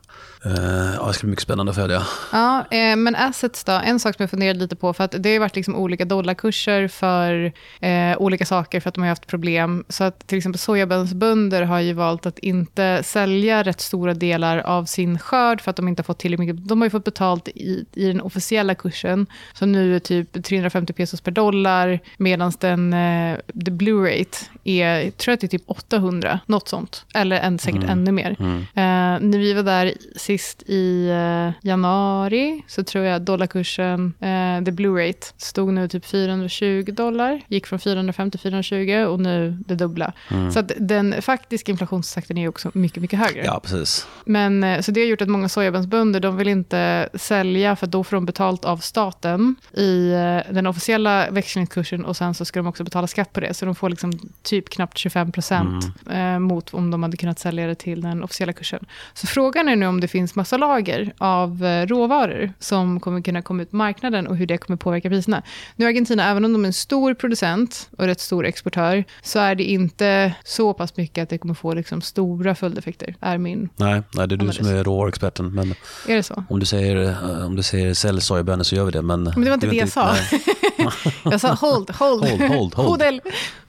uh, 0.46 0.94
ja, 0.94 1.06
det 1.06 1.12
ska 1.12 1.24
bli 1.24 1.30
mycket 1.30 1.42
spännande 1.42 1.70
att 1.70 1.76
följa. 1.76 2.02
Ja, 2.32 2.66
eh, 2.70 2.96
men 2.96 3.16
assets 3.16 3.64
då? 3.64 3.72
En 3.72 4.00
sak 4.00 4.16
som 4.16 4.22
jag 4.22 4.30
funderade 4.30 4.58
lite 4.58 4.76
på, 4.76 4.92
för 4.92 5.04
att 5.04 5.14
det 5.18 5.32
har 5.32 5.40
varit 5.40 5.56
liksom 5.56 5.76
olika 5.76 6.04
dollarkurser 6.04 6.88
för 6.88 7.52
eh, 7.80 8.18
olika 8.18 8.46
saker 8.46 8.80
för 8.80 8.88
att 8.88 8.94
de 8.94 9.00
har 9.00 9.08
haft 9.08 9.26
problem. 9.26 9.84
Så 9.88 10.04
att 10.04 10.26
till 10.26 10.38
exempel 10.38 10.58
sojabönsbönder 10.58 11.62
har 11.62 11.80
ju 11.80 11.92
valt 11.92 12.26
att 12.26 12.38
inte 12.38 13.02
sälja 13.02 13.62
rätt 13.62 13.80
stora 13.80 14.14
delar 14.14 14.58
av 14.58 14.84
sin 14.84 15.18
skörd 15.18 15.60
för 15.60 15.70
att 15.70 15.76
de 15.76 15.88
inte 15.88 16.00
har 16.00 16.04
fått 16.04 16.18
tillräckligt 16.18 16.48
mycket. 16.48 16.68
De 16.68 16.80
har 16.80 16.86
ju 16.86 16.90
fått 16.90 17.04
betalt 17.04 17.48
i, 17.48 17.86
i 17.94 18.06
den 18.06 18.20
officiella 18.20 18.74
kursen, 18.74 19.26
som 19.52 19.72
nu 19.72 19.96
är 19.96 20.00
typ 20.00 20.44
350 20.44 20.92
pesos 20.92 21.20
per 21.20 21.32
dollar, 21.32 22.00
medan 22.16 22.52
den, 22.60 22.92
eh, 22.92 23.38
the 23.64 23.70
blue 23.70 24.10
rate 24.10 24.38
är, 24.64 25.10
tror 25.10 25.32
jag 25.32 25.40
det 25.40 25.46
är 25.46 25.58
typ 25.58 25.70
800, 25.70 26.40
något 26.46 26.68
sånt. 26.68 27.04
Eller 27.14 27.36
en, 27.36 27.58
säkert 27.58 27.82
mm. 27.82 27.90
ännu 27.90 28.12
mer. 28.12 28.36
Mm. 28.38 28.58
Eh, 28.60 29.28
när 29.28 29.38
vi 29.38 29.52
var 29.52 29.62
där 29.62 29.92
sist 30.16 30.62
i 30.66 31.08
eh, 31.08 31.68
januari 31.68 32.62
så 32.66 32.84
tror 32.84 33.04
jag 33.04 33.22
dollarkursen, 33.22 34.14
eh, 34.20 34.64
the 34.64 34.72
blue 34.72 35.08
rate, 35.08 35.26
stod 35.36 35.72
nu 35.72 35.88
typ 35.88 36.04
420 36.04 36.84
dollar. 36.92 37.40
Gick 37.48 37.66
från 37.66 37.78
450 37.78 38.38
till 38.38 38.40
420 38.40 39.06
och 39.08 39.20
nu 39.20 39.58
det 39.66 39.74
dubbla. 39.74 40.12
Mm. 40.30 40.52
Så 40.52 40.62
den 40.78 41.22
faktiska 41.22 41.72
inflationstakten 41.72 42.38
är 42.38 42.48
också 42.48 42.70
mycket, 42.74 43.02
mycket 43.02 43.18
högre. 43.18 43.44
Ja, 43.44 43.60
precis. 43.60 44.06
Men, 44.24 44.64
eh, 44.64 44.80
så 44.80 44.90
det 44.90 45.00
har 45.00 45.06
gjort 45.06 45.22
att 45.22 45.28
många 45.28 45.48
sojabönsbönder, 45.48 46.20
de 46.20 46.36
vill 46.36 46.48
inte 46.48 47.08
sälja 47.14 47.76
för 47.76 47.86
då 47.86 48.04
får 48.04 48.16
de 48.16 48.26
betalt 48.26 48.64
av 48.64 48.76
staten 48.76 49.56
i 49.72 50.10
eh, 50.12 50.54
den 50.54 50.66
officiella 50.66 51.30
växlingskursen 51.30 52.04
och 52.04 52.16
sen 52.16 52.34
så 52.34 52.44
ska 52.44 52.58
de 52.58 52.66
också 52.66 52.84
betala 52.84 53.06
skatt 53.06 53.32
på 53.32 53.40
det. 53.40 53.54
Så 53.54 53.64
de 53.64 53.74
får 53.74 53.90
liksom 53.90 54.12
typ 54.42 54.68
knappt 54.68 54.98
25 54.98 55.32
procent 55.32 55.84
mm. 56.10 56.42
Mot 56.42 56.74
om 56.74 56.90
de 56.90 57.02
hade 57.02 57.16
kunnat 57.16 57.38
sälja 57.38 57.66
det 57.66 57.74
till 57.74 58.00
den 58.00 58.22
officiella 58.22 58.52
kursen. 58.52 58.86
Så 59.14 59.26
frågan 59.26 59.68
är 59.68 59.76
nu 59.76 59.86
om 59.86 59.95
om 59.96 60.00
det 60.00 60.08
finns 60.08 60.34
massa 60.34 60.56
lager 60.56 61.12
av 61.18 61.64
eh, 61.64 61.86
råvaror 61.86 62.52
som 62.58 63.00
kommer 63.00 63.20
kunna 63.20 63.42
komma 63.42 63.62
ut 63.62 63.70
på 63.70 63.76
marknaden 63.76 64.26
och 64.26 64.36
hur 64.36 64.46
det 64.46 64.58
kommer 64.58 64.76
påverka 64.76 65.08
priserna. 65.08 65.42
Nu 65.76 65.84
är 65.84 65.88
Argentina, 65.88 66.30
även 66.30 66.44
om 66.44 66.52
de 66.52 66.64
är 66.64 66.66
en 66.66 66.72
stor 66.72 67.14
producent 67.14 67.88
och 67.98 68.04
rätt 68.06 68.20
stor 68.20 68.46
exportör, 68.46 69.04
så 69.22 69.38
är 69.38 69.54
det 69.54 69.64
inte 69.64 70.34
så 70.44 70.74
pass 70.74 70.96
mycket 70.96 71.22
att 71.22 71.28
det 71.28 71.38
kommer 71.38 71.54
få 71.54 71.74
liksom 71.74 72.00
stora 72.02 72.54
följdeffekter, 72.54 73.14
är 73.20 73.38
min 73.38 73.68
Nej, 73.76 74.02
nej 74.14 74.28
det 74.28 74.34
är 74.34 74.36
du 74.36 74.44
analys. 74.44 74.56
som 74.56 74.66
är 74.66 74.84
råvaruexperten. 74.84 75.54
Men 75.54 75.74
Är 76.08 76.16
det 76.16 76.22
så? 76.22 76.44
om 76.48 76.60
du 76.60 76.66
säger, 76.66 76.96
eh, 77.08 77.46
om 77.46 77.56
du 77.56 77.62
säger 77.62 77.94
sälj 77.94 78.20
sojabönor 78.20 78.62
så 78.64 78.76
gör 78.76 78.84
vi 78.84 78.90
det. 78.90 79.02
Men, 79.02 79.22
Men 79.22 79.40
det 79.40 79.46
var 79.50 79.54
inte 79.54 79.66
det 79.66 79.76
jag 79.76 79.88
sa. 79.88 80.12
nej. 80.12 80.42
Jag 81.24 81.40
sa 81.40 81.54
hold, 81.54 81.90
hold. 81.90 82.24
Hold, 82.24 82.40
hold, 82.42 82.74
hold. 82.74 82.88
Hodel, 82.88 83.20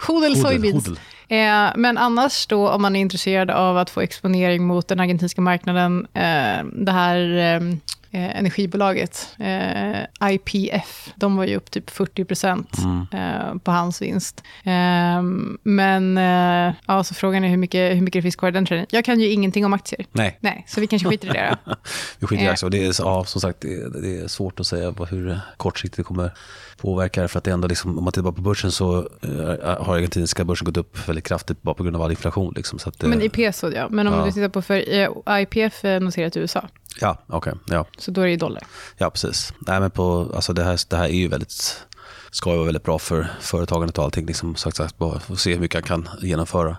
hodel 0.07 0.31
Hodel, 0.35 0.35
soybeans. 0.41 0.87
hodel. 0.87 0.99
Eh, 1.29 1.71
men 1.75 1.97
annars 1.97 2.47
då, 2.47 2.69
om 2.69 2.81
man 2.81 2.95
är 2.95 2.99
intresserad 2.99 3.51
av 3.51 3.77
att 3.77 3.89
få 3.89 4.01
exponering 4.01 4.67
mot 4.67 4.87
den 4.87 4.99
argentinska 4.99 5.41
marknaden, 5.41 6.07
eh, 6.13 6.65
det 6.73 6.91
här 6.91 7.37
eh, 7.37 7.61
eh, 8.11 8.37
energibolaget, 8.39 9.35
eh, 9.39 10.31
IPF, 10.31 11.09
de 11.15 11.35
var 11.35 11.45
ju 11.45 11.55
upp 11.55 11.71
typ 11.71 11.89
40 11.89 12.25
procent 12.25 12.77
eh, 13.13 13.57
på 13.63 13.71
hans 13.71 14.01
vinst. 14.01 14.43
Eh, 14.63 15.21
men 15.63 16.17
eh, 16.17 16.73
ja, 16.85 17.03
så 17.03 17.13
frågan 17.13 17.43
är 17.43 17.49
hur 17.49 17.57
mycket, 17.57 17.95
hur 17.95 18.01
mycket 18.01 18.17
det 18.19 18.21
finns 18.21 18.35
kvar 18.35 18.49
i 18.49 18.51
den 18.51 18.65
trenden. 18.65 18.87
Jag 18.89 19.05
kan 19.05 19.19
ju 19.19 19.27
ingenting 19.29 19.65
om 19.65 19.73
aktier. 19.73 20.05
Nej, 20.11 20.37
Nej, 20.39 20.65
så 20.67 20.81
vi 20.81 20.87
kanske 20.87 21.09
skiter 21.09 21.27
i 21.27 21.31
det 21.31 21.57
då. 21.65 21.75
vi 22.19 22.27
skiter 22.27 22.43
i 22.43 22.47
aktier. 22.47 22.69
Det 22.69 22.85
är, 22.85 22.93
ja, 22.99 23.25
som 23.25 23.41
sagt, 23.41 23.61
det 23.61 23.73
är, 23.73 24.01
det 24.01 24.23
är 24.23 24.27
svårt 24.27 24.59
att 24.59 24.67
säga 24.67 24.93
hur 25.09 25.39
kortsiktigt 25.57 25.97
det 25.97 26.03
kommer 26.03 26.31
påverka 26.77 27.21
det. 27.21 27.27
För 27.27 27.37
att 27.37 27.43
det 27.43 27.51
ändå 27.51 27.67
liksom, 27.67 27.97
om 27.97 28.03
man 28.03 28.13
tittar 28.13 28.31
på 28.31 28.41
börsen 28.41 28.71
så 28.71 28.97
eh, 29.21 29.83
har 29.85 29.95
argentinska 29.95 30.45
börsen 30.45 30.65
gått 30.65 30.77
upp 30.77 31.07
väldigt 31.09 31.25
kraftigt 31.25 31.61
bara 31.61 31.75
på 31.75 31.83
grund 31.83 31.95
av 31.95 32.01
all 32.01 32.11
inflation. 32.11 32.53
Liksom. 32.55 32.79
Så 32.79 32.89
att, 32.89 33.03
eh, 33.03 33.09
Men 33.09 33.21
i 33.21 33.29
peso, 33.29 33.71
ja. 33.71 33.87
Men 33.89 34.07
om 34.07 34.13
Ja. 34.13 34.25
du 34.25 34.31
tittar 34.31 34.49
på, 34.49 34.61
för 34.61 34.93
eh, 34.93 35.41
IPF 35.41 35.83
noterat 35.83 36.35
i 36.35 36.39
USA, 36.39 36.67
Ja, 37.01 37.17
okej. 37.27 37.53
ja. 37.65 37.85
så 37.97 38.11
då 38.11 38.21
är 38.21 38.25
det 38.25 38.31
ju 38.31 38.37
dollar. 38.37 38.63
Ja, 38.97 39.09
precis. 39.09 39.53
Nej, 39.59 39.79
men 39.79 39.91
på, 39.91 40.31
alltså 40.35 40.53
det, 40.53 40.63
här, 40.63 40.79
det 40.89 40.95
här 40.97 41.05
är 41.05 41.09
ju 41.09 41.27
väldigt, 41.27 41.83
ska 42.31 42.49
ju 42.49 42.55
vara 42.55 42.65
väldigt 42.65 42.83
bra 42.83 42.99
för 42.99 43.27
företagandet 43.41 43.97
och 43.97 44.03
allting. 44.03 44.25
Liksom, 44.25 44.55
sagt, 44.55 44.77
sagt, 44.77 44.97
bara 44.97 45.19
se 45.19 45.53
hur 45.53 45.59
mycket 45.59 45.89
han 45.89 46.03
kan 46.03 46.09
genomföra. 46.27 46.77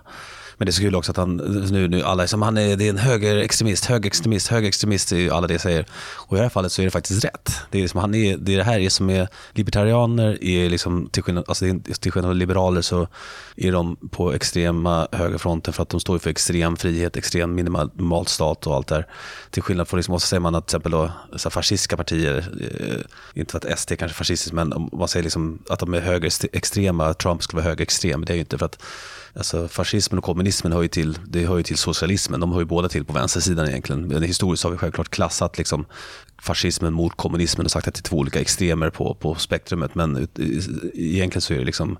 Men 0.59 0.65
det 0.65 0.69
är 0.69 0.73
så 0.73 0.81
kul 0.81 0.95
också 0.95 1.11
att 1.11 1.17
han, 1.17 1.37
nu, 1.71 1.87
nu 1.87 2.03
alla, 2.03 2.23
är 2.23 2.27
som 2.27 2.41
han 2.41 2.57
är, 2.57 2.75
det 2.75 2.85
är 2.85 2.89
en 2.89 2.97
högerextremist, 2.97 3.85
högerextremist, 3.85 4.47
högerextremist, 4.47 5.11
är 5.11 5.17
ju 5.17 5.31
alla 5.31 5.47
det 5.47 5.59
säger. 5.59 5.85
Och 6.15 6.33
i 6.33 6.35
det 6.35 6.43
här 6.43 6.49
fallet 6.49 6.71
så 6.71 6.81
är 6.81 6.85
det 6.85 6.91
faktiskt 6.91 7.25
rätt. 7.25 7.51
Det 7.71 7.77
är, 7.77 7.81
liksom, 7.81 7.99
han 7.99 8.15
är, 8.15 8.37
det, 8.37 8.53
är 8.53 8.57
det 8.57 8.63
här 8.63 8.79
är 8.79 8.89
som 8.89 9.09
är 9.09 9.27
libertarianer, 9.53 10.43
är 10.43 10.69
liksom, 10.69 11.09
till, 11.11 11.23
skillnad, 11.23 11.43
alltså, 11.47 11.65
till 11.99 12.11
skillnad 12.11 12.29
från 12.29 12.39
liberaler 12.39 12.81
så 12.81 13.07
är 13.55 13.71
de 13.71 13.95
på 13.95 14.33
extrema 14.33 15.07
högerfronten 15.11 15.73
för 15.73 15.83
att 15.83 15.89
de 15.89 15.99
står 15.99 16.19
för 16.19 16.29
extrem 16.29 16.77
frihet, 16.77 17.17
extrem 17.17 17.55
minimalstat 17.55 18.67
och 18.67 18.75
allt 18.75 18.87
där. 18.87 19.07
Till 19.51 19.63
skillnad 19.63 19.87
från, 19.87 19.97
liksom, 19.97 20.13
och 20.13 20.21
så 20.21 20.27
säger 20.27 20.41
man 20.41 20.55
att 20.55 20.67
till 20.67 20.75
exempel 20.75 20.91
då, 20.91 21.11
så 21.35 21.49
här, 21.49 21.51
fascistiska 21.51 21.97
partier, 21.97 22.37
eh, 22.61 23.41
inte 23.41 23.51
för 23.51 23.57
att 23.57 23.79
SD 23.79 23.91
är 23.91 23.95
kanske 23.95 24.13
är 24.13 24.17
fascistiskt, 24.17 24.53
men 24.53 24.73
om 24.73 24.89
man 24.93 25.07
säger 25.07 25.23
liksom 25.23 25.59
att 25.69 25.79
de 25.79 25.93
är 25.93 26.01
högerextrema, 26.01 27.13
Trump 27.13 27.43
skulle 27.43 27.61
vara 27.61 27.69
högerextrem, 27.69 28.25
det 28.25 28.33
är 28.33 28.35
ju 28.35 28.39
inte 28.39 28.57
för 28.57 28.65
att 28.65 28.83
Alltså, 29.33 29.67
fascismen 29.67 30.17
och 30.17 30.23
kommunismen 30.23 30.73
hör 30.73 30.81
ju, 30.81 30.87
till, 30.87 31.17
det 31.27 31.45
hör 31.45 31.57
ju 31.57 31.63
till 31.63 31.77
socialismen. 31.77 32.39
De 32.39 32.51
hör 32.51 32.59
ju 32.59 32.65
båda 32.65 32.89
till 32.89 33.05
på 33.05 33.13
vänstersidan 33.13 33.67
egentligen. 33.67 34.07
Men 34.07 34.23
historiskt 34.23 34.63
har 34.63 34.71
vi 34.71 34.77
självklart 34.77 35.09
klassat 35.09 35.57
liksom, 35.57 35.85
fascismen 36.41 36.93
mot 36.93 37.15
kommunismen 37.15 37.65
och 37.65 37.71
sagt 37.71 37.87
att 37.87 37.93
det 37.93 37.99
är 37.99 38.03
två 38.03 38.17
olika 38.17 38.41
extremer 38.41 38.89
på, 38.89 39.13
på 39.13 39.35
spektrumet. 39.35 39.95
Men 39.95 40.17
ut- 40.17 40.39
egentligen 40.93 41.41
så 41.41 41.53
är 41.53 41.57
det 41.57 41.65
liksom 41.65 41.97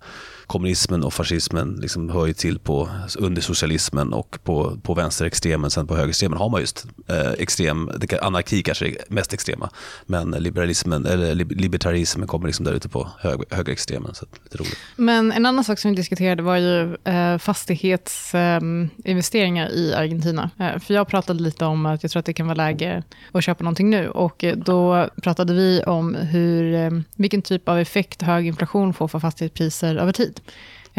kommunismen 0.47 1.03
och 1.03 1.13
fascismen 1.13 1.77
liksom 1.81 2.09
hör 2.09 2.25
ju 2.25 2.33
till 2.33 2.59
på, 2.59 2.89
under 3.17 3.41
socialismen 3.41 4.13
och 4.13 4.39
på, 4.43 4.77
på 4.83 4.93
vänsterextremen. 4.93 5.71
Sen 5.71 5.87
på 5.87 5.95
högerextremen 5.95 6.37
har 6.37 6.49
man 6.49 6.61
just 6.61 6.85
eh, 7.07 7.31
extrem, 7.31 7.91
det 7.97 8.07
kan, 8.07 8.19
anarki 8.19 8.63
kanske 8.63 8.87
är 8.87 8.95
mest 9.09 9.33
extrema. 9.33 9.69
Men 10.05 10.31
liberalismen, 10.31 11.05
eller 11.05 11.35
libertarismen 11.35 12.27
kommer 12.27 12.47
liksom 12.47 12.65
där 12.65 12.73
ute 12.73 12.89
på 12.89 13.07
hög, 13.19 13.41
högerextremen. 13.49 14.15
Så 14.15 14.25
lite 14.43 14.57
roligt. 14.57 14.77
Men 14.95 15.31
en 15.31 15.45
annan 15.45 15.63
sak 15.63 15.79
som 15.79 15.91
vi 15.91 15.97
diskuterade 15.97 16.43
var 16.43 16.57
ju 16.57 16.95
eh, 17.03 17.37
fastighetsinvesteringar 17.37 19.67
eh, 19.67 19.73
i 19.73 19.93
Argentina. 19.93 20.49
Eh, 20.59 20.79
för 20.79 20.93
jag 20.93 21.07
pratade 21.07 21.43
lite 21.43 21.65
om 21.65 21.85
att 21.85 22.03
jag 22.03 22.11
tror 22.11 22.19
att 22.19 22.25
det 22.25 22.33
kan 22.33 22.47
vara 22.47 22.55
läge 22.55 23.03
att 23.31 23.43
köpa 23.43 23.63
någonting 23.63 23.89
nu. 23.89 24.09
Och 24.09 24.28
och 24.29 24.43
eh, 24.43 24.55
då 24.57 25.09
pratade 25.23 25.53
vi 25.53 25.83
om 25.83 26.15
hur, 26.15 26.73
eh, 26.73 26.91
vilken 27.15 27.41
typ 27.41 27.69
av 27.69 27.79
effekt 27.79 28.21
hög 28.21 28.47
inflation 28.47 28.93
får 28.93 29.07
för 29.07 29.19
fastighetspriser 29.19 29.95
över 29.95 30.11
tid. 30.11 30.41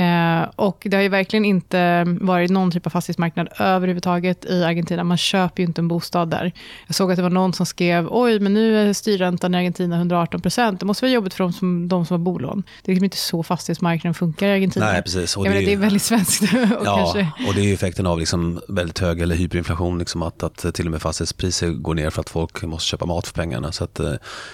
Eh, 0.01 0.49
och 0.57 0.87
det 0.91 0.97
har 0.97 1.03
ju 1.03 1.09
verkligen 1.09 1.45
inte 1.45 2.05
varit 2.21 2.51
någon 2.51 2.71
typ 2.71 2.87
av 2.87 2.91
fastighetsmarknad 2.91 3.49
överhuvudtaget 3.59 4.45
i 4.45 4.65
Argentina. 4.65 5.05
Man 5.05 5.17
köper 5.17 5.63
ju 5.63 5.67
inte 5.67 5.81
en 5.81 5.89
bostad 5.89 6.31
där. 6.31 6.53
Jag 6.87 6.95
såg 6.97 7.11
att 7.11 7.17
det 7.17 7.23
var 7.23 7.31
någon 7.31 7.53
som 7.53 7.67
skrev, 7.67 8.07
oj, 8.11 8.41
men 8.41 8.55
nu 8.55 8.79
är 8.89 8.93
styrräntan 8.93 9.55
i 9.55 9.59
Argentina 9.59 9.97
118 9.97 10.41
procent. 10.41 10.81
Det 10.81 10.87
måste 10.87 11.05
vara 11.05 11.13
jobbigt 11.13 11.35
för 11.35 11.45
de 11.45 11.53
som, 11.53 11.89
de 11.89 12.07
som 12.07 12.15
har 12.15 12.19
bolån. 12.25 12.63
Det 12.83 12.91
är 12.91 12.95
liksom 12.95 13.05
inte 13.05 13.17
så 13.17 13.43
fastighetsmarknaden 13.43 14.15
funkar 14.15 14.47
i 14.47 14.53
Argentina. 14.53 14.87
Nej, 14.93 15.03
precis. 15.03 15.37
Och 15.37 15.47
Jag 15.47 15.51
menar, 15.51 15.61
det- 15.61 15.67
det 15.67 15.73
är 15.73 15.77
väldigt 15.77 16.03
svenskt. 16.03 16.43
Och 16.53 16.87
Ja, 16.87 16.97
kanske, 16.97 17.29
och 17.49 17.55
det 17.55 17.61
är 17.61 17.65
ju 17.65 17.75
effekten 17.75 18.07
av 18.07 18.19
liksom 18.19 18.61
väldigt 18.69 18.99
hög 18.99 19.21
eller 19.21 19.35
hyperinflation, 19.37 19.99
liksom 19.99 20.23
att, 20.23 20.43
att 20.43 20.75
till 20.75 20.85
och 20.87 20.91
med 20.93 21.03
fastighetspriser 21.03 21.69
går 21.71 21.95
ner 21.95 22.11
för 22.11 22.21
att 22.21 22.31
folk 22.31 22.63
måste 22.63 22.87
köpa 22.89 23.07
mat 23.07 23.27
för 23.27 23.35
pengarna. 23.35 23.73
Så 23.73 23.85
att, 23.85 24.01
eh, 24.01 24.13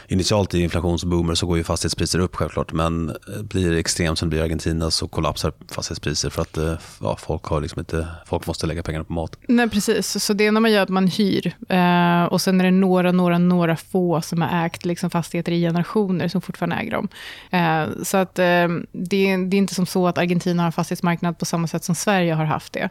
initialt 0.09 0.55
i 0.55 0.61
inflationsboomer 0.63 1.35
så 1.35 1.47
går 1.47 1.57
ju 1.57 1.65
fastighetspriser 1.65 2.19
upp 2.19 2.37
självklart, 2.37 2.73
men 2.73 3.09
eh, 3.09 3.43
blir 3.43 3.71
det 3.71 3.79
extremt 3.79 4.19
som 4.19 4.29
det 4.29 4.31
blir 4.31 4.41
i 4.41 4.43
Argentina 4.45 4.91
så 4.91 5.09
kollapsar 5.09 5.36
fastighetspriser 5.71 6.31
för 6.31 6.43
att 6.43 6.57
eh, 6.57 6.75
ja, 7.01 7.17
folk, 7.17 7.45
har 7.45 7.61
liksom 7.61 7.81
inte, 7.81 8.07
folk 8.27 8.47
måste 8.47 8.67
lägga 8.67 8.83
pengarna 8.83 9.05
på 9.05 9.13
mat. 9.13 9.37
Nej, 9.49 9.69
precis. 9.71 10.25
Så 10.25 10.33
det 10.33 10.45
ena 10.45 10.61
man 10.61 10.71
gör 10.73 10.79
är 10.79 10.83
att 10.83 10.89
man 10.89 11.07
hyr. 11.07 11.57
Eh, 11.69 12.25
och 12.25 12.41
sen 12.41 12.61
är 12.61 12.65
det 12.65 12.71
några, 12.71 13.13
några, 13.13 13.39
några 13.39 13.77
få 13.77 14.21
som 14.21 14.43
har 14.43 14.67
ägt 14.67 14.85
liksom, 14.85 15.11
fastigheter 15.11 15.53
i 15.53 15.61
generationer 15.61 16.29
som 16.29 16.41
fortfarande 16.41 16.77
äger 16.77 16.91
dem. 16.91 17.09
Eh, 17.51 18.03
så 18.05 18.17
att, 18.17 18.39
eh, 18.39 18.45
det, 18.93 19.31
är- 19.31 19.49
det 19.51 19.57
är 19.57 19.59
inte 19.59 19.75
som 19.75 19.87
så 19.87 20.07
att 20.09 20.19
Argentina 20.19 20.63
har 20.63 20.67
en 20.67 20.73
fastighetsmarknad 20.73 21.39
på 21.39 21.45
samma 21.45 21.67
sätt 21.67 21.85
som 21.85 21.95
Sverige 21.95 22.35
har 22.35 22.45
haft 22.45 22.73
det. 22.73 22.89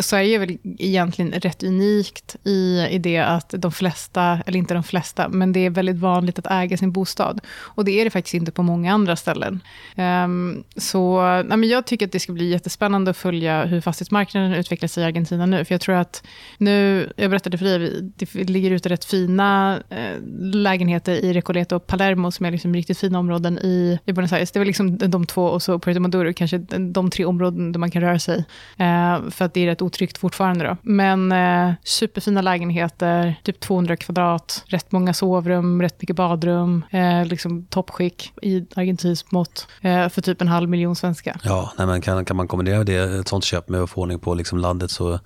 Sverige 0.00 0.34
är 0.34 0.38
väl 0.38 0.58
egentligen 0.78 1.32
rätt 1.32 1.62
unikt 1.62 2.36
i, 2.44 2.86
i 2.90 2.98
det 2.98 3.18
att 3.18 3.54
de 3.58 3.72
flesta, 3.72 4.38
eller 4.46 4.58
inte 4.58 4.74
de 4.74 4.82
flesta, 4.82 5.28
men 5.28 5.52
det 5.52 5.60
är 5.66 5.70
väldigt 5.70 5.96
vanligt 5.96 6.38
att 6.38 6.46
äga 6.50 6.76
sin 6.76 6.92
bostad. 6.92 7.40
Och 7.58 7.84
det 7.84 8.00
är 8.00 8.04
det 8.04 8.10
faktiskt 8.10 8.34
inte 8.34 8.52
på 8.52 8.62
många 8.62 8.92
andra 8.94 9.16
ställen. 9.16 9.60
Ehm, 9.96 10.64
så 10.76 11.20
nej, 11.22 11.56
men 11.58 11.68
jag 11.68 11.77
jag 11.78 11.86
tycker 11.86 12.06
att 12.06 12.12
det 12.12 12.20
ska 12.20 12.32
bli 12.32 12.50
jättespännande 12.50 13.10
att 13.10 13.16
följa 13.16 13.64
hur 13.64 13.80
fastighetsmarknaden 13.80 14.54
utvecklar 14.54 14.88
sig 14.88 15.02
i 15.02 15.06
Argentina 15.06 15.46
nu. 15.46 15.64
För 15.64 15.74
jag 15.74 15.80
tror 15.80 15.94
att 15.94 16.22
nu, 16.58 17.12
jag 17.16 17.30
berättade 17.30 17.58
för 17.58 17.64
dig, 17.64 18.02
det 18.16 18.34
ligger 18.34 18.70
ute 18.70 18.88
rätt 18.88 19.04
fina 19.04 19.78
eh, 19.88 20.22
lägenheter 20.40 21.12
i 21.12 21.32
Recoleta 21.32 21.76
och 21.76 21.86
Palermo 21.86 22.30
som 22.30 22.46
är 22.46 22.50
liksom 22.50 22.74
riktigt 22.74 22.98
fina 22.98 23.18
områden 23.18 23.58
i, 23.58 23.98
i 24.04 24.12
Buenos 24.12 24.32
Aires. 24.32 24.50
Det 24.50 24.58
var 24.58 24.66
liksom 24.66 24.98
de 24.98 25.26
två 25.26 25.44
och 25.44 25.62
så 25.62 25.78
Puerto 25.78 26.00
Maduro, 26.00 26.32
kanske 26.32 26.58
de, 26.58 26.92
de 26.92 27.10
tre 27.10 27.24
områden 27.24 27.72
där 27.72 27.80
man 27.80 27.90
kan 27.90 28.02
röra 28.02 28.18
sig. 28.18 28.44
Eh, 28.76 29.30
för 29.30 29.44
att 29.44 29.54
det 29.54 29.60
är 29.60 29.66
rätt 29.66 29.82
otryggt 29.82 30.18
fortfarande 30.18 30.64
då. 30.64 30.76
Men 30.82 31.32
eh, 31.32 31.74
superfina 31.84 32.42
lägenheter, 32.42 33.34
typ 33.42 33.60
200 33.60 33.96
kvadrat, 33.96 34.64
rätt 34.66 34.92
många 34.92 35.14
sovrum, 35.14 35.82
rätt 35.82 36.02
mycket 36.02 36.16
badrum, 36.16 36.84
eh, 36.90 37.24
liksom 37.24 37.66
toppskick 37.66 38.32
i 38.42 38.66
argentinskt 38.76 39.32
mått 39.32 39.68
eh, 39.80 40.08
för 40.08 40.22
typ 40.22 40.40
en 40.40 40.48
halv 40.48 40.68
miljon 40.68 40.96
svenska. 40.96 41.38
Ja, 41.44 41.67
nej, 41.76 41.86
men 41.86 42.00
kan, 42.00 42.24
kan 42.24 42.36
man 42.36 42.48
kombinera 42.48 42.84
det, 42.84 42.96
ett 42.96 43.28
sånt 43.28 43.44
köp 43.44 43.68
med 43.68 43.80
att 43.80 43.90
få 43.90 44.00
ordning 44.00 44.18
på 44.18 44.34
liksom 44.34 44.58
landet 44.58 44.90
så, 44.90 45.18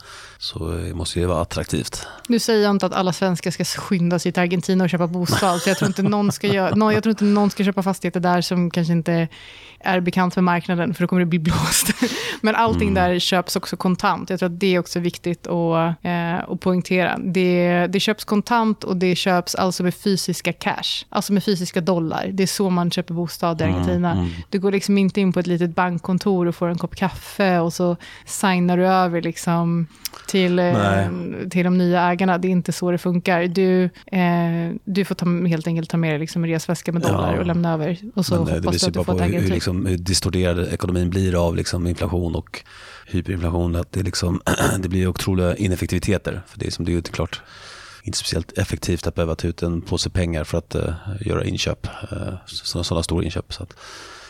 så 0.43 0.59
måste 0.95 1.21
det 1.21 1.27
vara 1.27 1.41
attraktivt. 1.41 2.07
Nu 2.29 2.39
säger 2.39 2.63
jag 2.63 2.71
inte 2.71 2.87
att 2.87 2.93
alla 2.93 3.13
svenskar 3.13 3.51
ska 3.51 3.65
skynda 3.65 4.19
sig 4.19 4.33
till 4.33 4.43
Argentina 4.43 4.85
och 4.85 4.91
köpa 4.91 5.07
bostad, 5.07 5.61
så 5.61 5.71
jag 5.71 5.79
tror 5.79 5.89
inte 5.89 6.03
någon 6.03 6.33
ska, 6.33 6.47
göra, 6.47 6.93
jag 6.93 7.03
tror 7.03 7.11
inte 7.11 7.25
någon 7.25 7.51
ska 7.51 7.65
köpa 7.65 7.83
fastigheter 7.83 8.21
där 8.21 8.41
som 8.41 8.71
kanske 8.71 8.93
inte 8.93 9.29
är 9.81 10.01
bekant 10.01 10.37
med 10.37 10.45
marknaden, 10.45 10.95
för 10.95 11.03
då 11.03 11.09
kommer 11.09 11.21
det 11.21 11.27
bli 11.27 11.39
blåst. 11.39 11.93
Men 12.41 12.55
allting 12.55 12.95
där 12.95 13.19
köps 13.19 13.57
också 13.57 13.77
kontant. 13.77 14.31
Jag 14.31 14.39
tror 14.39 14.47
att 14.47 14.61
det 14.61 14.75
är 14.75 14.79
också 14.79 15.01
viktigt 15.01 15.47
att, 15.47 15.97
eh, 16.03 16.35
att 16.35 16.61
poängtera. 16.61 17.19
Det, 17.19 17.87
det 17.87 18.01
köps 18.01 18.25
kontant 18.25 18.85
och 18.85 18.97
det 18.97 19.17
köps 19.17 19.55
alltså 19.55 19.83
med 19.83 19.95
fysiska 19.95 20.53
cash, 20.53 21.05
alltså 21.09 21.33
med 21.33 21.45
fysiska 21.45 21.81
dollar. 21.81 22.31
Det 22.33 22.43
är 22.43 22.47
så 22.47 22.71
man 22.71 22.91
köper 22.91 23.15
bostad 23.15 23.61
i 23.61 23.65
Argentina. 23.65 24.29
Du 24.51 24.59
går 24.59 24.73
liksom 24.73 24.99
inte 24.99 25.21
in 25.21 25.33
på 25.33 25.41
ett 25.41 25.47
litet 25.47 25.75
bankkontor 25.75 26.47
och 26.47 26.55
får 26.55 26.69
en 26.69 26.79
kopp 26.79 26.97
kaffe 26.97 27.59
och 27.59 27.73
så 27.73 27.97
signar 28.27 28.77
du 28.77 28.87
över 28.87 29.23
liksom 29.23 29.87
till, 30.33 30.59
eh, 30.59 31.09
till 31.51 31.65
de 31.65 31.79
nya 31.79 32.03
ägarna. 32.03 32.39
Det 32.39 32.49
är 32.49 32.51
inte 32.51 32.73
så 32.73 32.91
det 32.91 32.99
funkar. 32.99 33.43
Du, 33.43 33.85
eh, 34.07 34.75
du 34.85 35.05
får 35.05 35.15
ta, 35.15 35.47
helt 35.47 35.67
enkelt 35.67 35.91
ta 35.91 35.97
med 35.97 36.13
dig 36.13 36.19
liksom 36.19 36.45
en 36.45 36.51
resväska 36.51 36.93
med 36.93 37.03
dollar 37.03 37.35
Ja. 37.35 37.41
och 37.41 37.47
lämna 37.47 37.73
över. 37.73 37.99
Och 38.15 38.27
så 38.27 38.35
Men 38.35 38.43
eh, 38.43 38.47
det 38.47 38.67
hoppas 38.67 38.81
du 38.81 38.87
att 38.87 38.95
du 38.95 39.05
får 39.05 39.23
ett 39.23 39.35
hur, 39.35 39.41
hur, 39.41 39.49
liksom, 39.49 39.87
hur 39.87 39.97
distorderad 39.97 40.73
ekonomin 40.73 41.11
blir 41.11 41.47
av 41.47 41.57
liksom, 41.57 41.87
inflation 41.87 42.35
och 42.35 42.63
hyperinflation. 43.07 43.77
Att 43.77 43.93
det, 43.93 44.03
liksom, 44.03 44.41
det 44.79 44.89
blir 44.89 45.07
otroliga 45.07 45.57
ineffektiviteter. 45.57 46.43
För 46.47 46.59
det 46.59 46.67
är, 46.67 46.71
som, 46.71 46.85
det 46.85 46.93
är 46.93 47.03
klart 47.03 47.43
inte 48.03 48.19
speciellt 48.19 48.59
effektivt 48.59 49.07
att 49.07 49.15
behöva 49.15 49.35
ta 49.35 49.49
ut 49.49 49.63
en 49.63 49.83
påse 49.83 50.11
pengar 50.11 50.45
för 50.45 50.59
att 50.59 50.75
eh, 50.75 50.95
göra 51.21 51.45
inköp. 51.45 51.87
Uh, 52.13 52.35
sådana, 52.47 52.85
sådana 52.85 53.03
stora 53.03 53.25
inköp. 53.25 53.53
Så 53.53 53.63
att, 53.63 53.77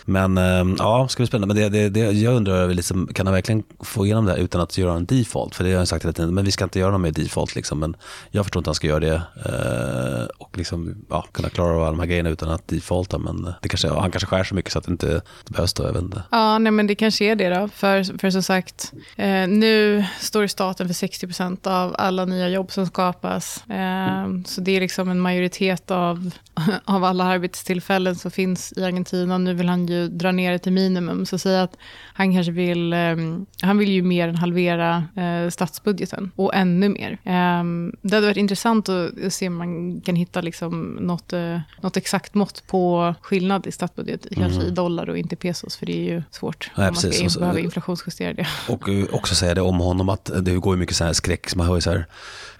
men 0.05 0.39
ehm, 0.39 0.77
ja, 0.79 1.09
ska 1.09 1.21
bli 1.21 1.27
spännande. 1.27 1.55
Men 1.55 1.73
det, 1.73 1.79
det, 1.79 1.89
det, 1.89 2.13
jag 2.13 2.35
undrar, 2.35 2.69
liksom, 2.69 3.09
kan 3.15 3.27
han 3.27 3.35
verkligen 3.35 3.63
få 3.81 4.07
igenom 4.07 4.25
det 4.25 4.33
här 4.33 4.39
utan 4.39 4.61
att 4.61 4.79
göra 4.79 4.97
en 4.97 5.07
default? 5.07 5.55
För 5.55 5.65
det 5.65 5.71
har 5.71 5.77
han 5.77 5.87
sagt 5.87 6.05
hela 6.05 6.13
tiden, 6.13 6.35
men 6.35 6.45
vi 6.45 6.51
ska 6.51 6.65
inte 6.65 6.79
göra 6.79 6.91
någon 6.91 7.03
mer 7.03 7.11
default. 7.11 7.55
Liksom. 7.55 7.79
Men 7.79 7.97
jag 8.31 8.45
förstår 8.45 8.61
inte 8.61 8.65
att 8.65 8.67
han 8.67 8.75
ska 8.75 8.87
göra 8.87 9.01
det 9.01 9.23
eh, 9.47 10.27
och 10.39 10.59
liksom, 10.59 10.95
ja, 11.11 11.25
kunna 11.33 11.49
klara 11.49 11.75
av 11.75 11.83
alla 11.83 11.91
de 11.91 11.99
här 12.01 12.07
grejerna 12.07 12.31
utan 12.31 12.49
att 12.49 12.69
defaulta. 12.69 13.19
Men 13.19 13.53
det 13.63 13.69
kanske, 13.69 13.89
han 13.89 14.11
kanske 14.11 14.27
skär 14.27 14.45
så 14.45 14.55
mycket 14.55 14.73
så 14.73 14.79
att 14.79 14.85
det 14.85 14.93
inte 14.93 15.23
behövs. 15.49 15.73
Då, 15.73 15.83
jag 15.83 15.93
vet 15.93 16.03
inte. 16.03 16.23
Ja, 16.31 16.59
nej, 16.59 16.73
men 16.73 16.87
det 16.87 16.95
kanske 16.95 17.25
är 17.25 17.37
det 17.37 17.49
då. 17.49 17.69
För, 17.69 18.19
för 18.19 18.31
som 18.31 18.43
sagt, 18.43 18.93
eh, 19.17 19.49
nu 19.49 20.05
står 20.21 20.47
staten 20.47 20.87
för 20.87 20.95
60 20.95 21.27
procent 21.27 21.67
av 21.67 21.95
alla 21.99 22.25
nya 22.25 22.49
jobb 22.49 22.73
som 22.73 22.87
skapas. 22.87 23.65
Eh, 23.71 24.27
så 24.47 24.61
det 24.61 24.77
är 24.77 24.81
liksom 24.81 25.09
en 25.09 25.21
majoritet 25.21 25.91
av, 25.91 26.31
av 26.85 27.05
alla 27.05 27.25
arbetstillfällen 27.25 28.17
som 28.17 28.31
finns 28.31 28.73
i 28.77 28.85
Argentina. 28.85 29.39
Nu 29.39 29.55
vill 29.55 29.69
han 29.69 29.87
ju 29.93 30.09
dra 30.09 30.33
ner 30.33 30.53
det 30.53 30.59
till 30.59 30.73
minimum. 30.73 31.27
Så 31.27 31.39
säga 31.39 31.63
att 31.63 31.77
han 32.15 32.35
kanske 32.35 32.53
vill, 32.53 32.93
eh, 32.93 33.17
han 33.63 33.79
vill 33.79 33.91
ju 33.91 34.03
mer 34.03 34.29
än 34.29 34.37
halvera 34.37 35.05
eh, 35.17 35.51
statsbudgeten 35.51 36.31
och 36.37 36.55
ännu 36.55 36.89
mer. 36.89 37.11
Eh, 37.11 37.65
det 38.03 38.15
hade 38.15 38.27
varit 38.27 38.37
intressant 38.37 38.89
att 38.89 39.33
se 39.33 39.49
om 39.49 39.57
man 39.57 40.01
kan 40.01 40.17
hitta 40.17 40.41
liksom 40.41 40.99
något, 41.01 41.33
eh, 41.33 41.61
något 41.81 41.97
exakt 41.97 42.35
mått 42.35 42.63
på 42.67 43.15
skillnad 43.23 43.67
i 43.67 43.73
statsbudget, 43.73 44.27
mm. 44.27 44.51
kanske 44.51 44.69
i 44.69 44.71
dollar 44.71 45.11
och 45.11 45.19
inte 45.19 45.37
pesos, 45.37 45.77
för 45.77 45.87
det 45.87 45.93
är 45.93 46.13
ju 46.15 46.23
svårt 46.31 46.71
Nej, 46.77 46.87
man 46.87 46.95
precis. 46.95 47.33
ska 47.33 47.41
behöva 47.41 47.59
inflationsjustera 47.59 48.33
det. 48.33 48.47
Och 48.69 48.89
också 49.13 49.35
säga 49.35 49.55
det 49.55 49.61
om 49.61 49.79
honom, 49.79 50.09
att 50.09 50.31
det 50.41 50.55
går 50.55 50.75
ju 50.75 50.81
mycket 50.81 50.97
så 50.97 51.05
här 51.05 51.13
skräck, 51.13 51.55
man 51.55 51.67
hör 51.67 51.75
ju 51.75 51.81
så 51.81 51.91
här 51.91 52.07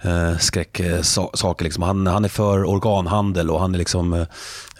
eh, 0.01 0.37
skräcksaker. 0.37 1.63
Liksom. 1.63 1.83
Han, 1.83 2.07
han 2.07 2.25
är 2.25 2.29
för 2.29 2.63
organhandel 2.65 3.49
och 3.49 3.59
han 3.59 3.73
är 3.73 3.77
liksom 3.79 4.25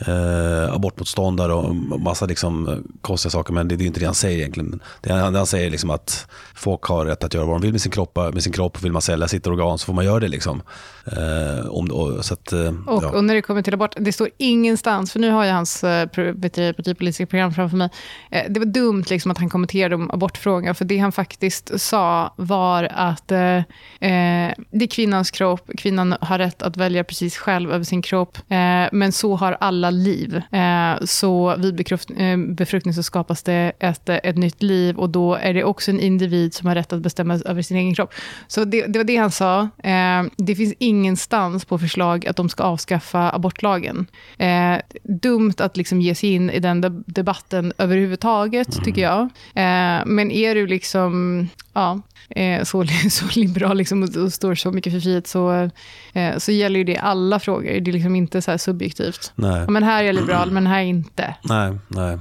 eh, 0.08 0.74
abortmotståndare 0.74 1.54
och 1.54 1.76
massa 1.76 2.26
liksom, 2.26 2.84
konstiga 3.02 3.30
saker. 3.32 3.54
Men 3.54 3.68
det, 3.68 3.76
det 3.76 3.84
är 3.84 3.86
inte 3.86 4.00
det 4.00 4.06
han 4.06 4.16
säger 4.16 4.38
egentligen. 4.38 4.80
Det 5.02 5.14
han, 5.14 5.34
det 5.34 5.40
han 5.40 5.48
säger 5.48 5.70
liksom 5.70 5.90
att 5.90 6.28
folk 6.56 6.84
har 6.84 7.06
rätt 7.06 7.24
att 7.24 7.34
göra 7.34 7.46
vad 7.46 7.56
de 7.56 7.62
vill 7.62 7.72
med 7.72 7.82
sin 7.82 7.92
kropp. 7.92 8.18
Med 8.34 8.44
sin 8.44 8.54
kropp 8.54 8.84
vill 8.84 8.92
man 8.92 9.02
sälja 9.02 9.28
sitt 9.28 9.48
organ 9.48 9.78
så 9.78 9.86
får 9.86 9.94
man 9.94 10.06
göra 10.06 10.20
det. 10.20 10.28
Liksom. 10.28 10.62
Eh, 11.06 11.66
om, 11.66 11.92
och, 11.92 12.26
så 12.26 12.34
att, 12.34 12.52
eh, 12.54 12.74
och, 12.88 13.04
ja. 13.04 13.10
och, 13.10 13.24
när 13.24 13.36
det 13.36 13.42
kommer 13.42 13.62
till 13.62 13.74
abort, 13.74 13.96
det 13.98 14.14
står 14.14 14.30
ingenstans, 14.38 15.12
för 15.12 15.20
nu 15.20 15.32
har 15.32 15.46
jag 15.46 15.54
hans 15.54 15.84
eh, 15.84 16.08
partipolitiska 16.08 17.26
program 17.26 17.54
framför 17.54 17.78
mig. 17.78 17.90
Eh, 18.32 18.44
det 18.50 18.60
var 18.60 18.68
dumt 18.68 19.04
liksom, 19.10 19.32
att 19.32 19.38
han 19.38 19.50
kommenterade 19.50 19.96
om 19.96 20.12
abortfrågan, 20.12 20.76
för 20.76 20.86
det 20.86 20.98
han 20.98 21.12
faktiskt 21.12 21.82
sa 21.82 22.34
var 22.38 22.84
att 22.92 23.32
eh, 23.32 23.56
eh, 23.56 24.54
det 24.72 24.86
är 24.86 24.88
kvinnans 24.88 25.32
kropp, 25.32 25.70
kvinnan 25.78 26.16
har 26.22 26.38
rätt 26.38 26.62
att 26.62 26.78
välja 26.78 27.04
precis 27.04 27.38
själv 27.38 27.72
över 27.72 27.84
sin 27.84 28.02
kropp, 28.02 28.38
men 28.92 29.12
så 29.12 29.36
har 29.36 29.58
alla 29.60 29.90
liv. 29.90 30.42
så 31.06 31.56
vid 31.58 31.76
befruktning 32.56 32.94
så 32.94 33.04
skapas 33.04 33.44
det 33.44 33.72
ett, 33.80 34.10
ett 34.10 34.38
nytt 34.38 34.64
liv 34.64 34.98
och 34.98 35.10
då 35.10 35.36
är 35.36 35.54
det 35.54 35.64
också 35.64 35.92
en 35.92 36.00
individ 36.00 36.54
som 36.54 36.68
har 36.68 36.76
rätt 36.76 36.94
att 36.94 37.02
bestämma 37.02 37.40
över 37.46 37.62
sin 37.62 37.78
egen 37.78 37.96
kropp. 37.96 38.14
Så 38.48 38.64
det, 38.64 38.86
det 38.86 39.00
var 39.00 39.04
det 39.04 39.16
han 39.16 39.32
sa. 39.32 39.70
det 40.38 40.56
finns 40.56 40.74
ingenstans 40.94 41.66
på 41.66 41.80
förslag 41.80 42.28
att 42.28 42.36
de 42.36 42.50
ska 42.50 42.64
avskaffa 42.64 43.32
abortlagen. 43.32 44.06
Eh, 44.38 44.78
dumt 45.04 45.54
att 45.58 45.78
liksom 45.78 46.02
ge 46.02 46.16
sig 46.16 46.30
in 46.34 46.50
i 46.50 46.60
den 46.60 47.04
debatten 47.08 47.74
överhuvudtaget, 47.78 48.74
mm. 48.74 48.86
tycker 48.86 49.02
jag. 49.02 49.22
Eh, 49.54 50.06
men 50.06 50.32
är 50.32 50.56
du 50.56 50.68
liksom, 50.68 51.48
ja, 51.74 52.02
eh, 52.30 52.64
så, 52.64 52.86
så 53.10 53.26
liberal 53.40 53.78
liksom, 53.78 54.04
och, 54.04 54.16
och, 54.16 54.34
står 54.34 54.56
så 54.56 54.72
mycket 54.72 54.94
för 54.94 55.00
frihet 55.00 55.28
så, 55.28 55.70
eh, 56.14 56.38
så 56.38 56.52
gäller 56.52 56.78
ju 56.78 56.84
det 56.84 56.98
alla 56.98 57.40
frågor. 57.40 57.80
Det 57.80 57.92
är 57.92 57.94
liksom 57.94 58.16
inte 58.16 58.42
så 58.42 58.58
subjektivt. 58.58 59.32
Nej. 59.36 59.62
Ja, 59.62 59.70
men 59.70 59.84
här 59.84 60.04
är 60.04 60.08
jag 60.08 60.16
liberal, 60.16 60.52
men 60.52 60.68
här 60.68 60.80
är 60.80 60.86
inte. 60.86 61.36
Nej, 61.44 61.78
nej. 61.88 62.18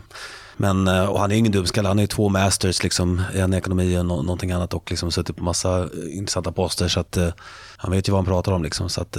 Men 0.63 0.89
eh, 0.89 1.05
och 1.05 1.21
han 1.21 1.33
är 1.33 1.37
ingen 1.37 1.53
dumskalle, 1.53 1.89
han 1.89 1.99
är 1.99 2.07
två 2.07 2.29
masters, 2.29 2.83
liksom, 2.83 3.23
en 3.35 3.55
ekonomi 3.55 3.99
och 3.99 4.07
någonting 4.07 4.53
annat 4.53 4.75
och 4.75 4.91
liksom 4.91 5.13
suttit 5.13 5.37
på 5.37 5.45
massa 5.45 5.89
intressanta 6.11 6.53
poster. 6.53 6.89
Så 6.89 7.01
att, 7.01 7.19
han 7.77 7.91
vet 7.91 8.09
ju 8.09 8.13
vad 8.13 8.19
han 8.19 8.27
pratar 8.27 8.53
om. 8.53 8.63
Liksom, 8.63 8.89
så 8.89 9.01
att, 9.01 9.17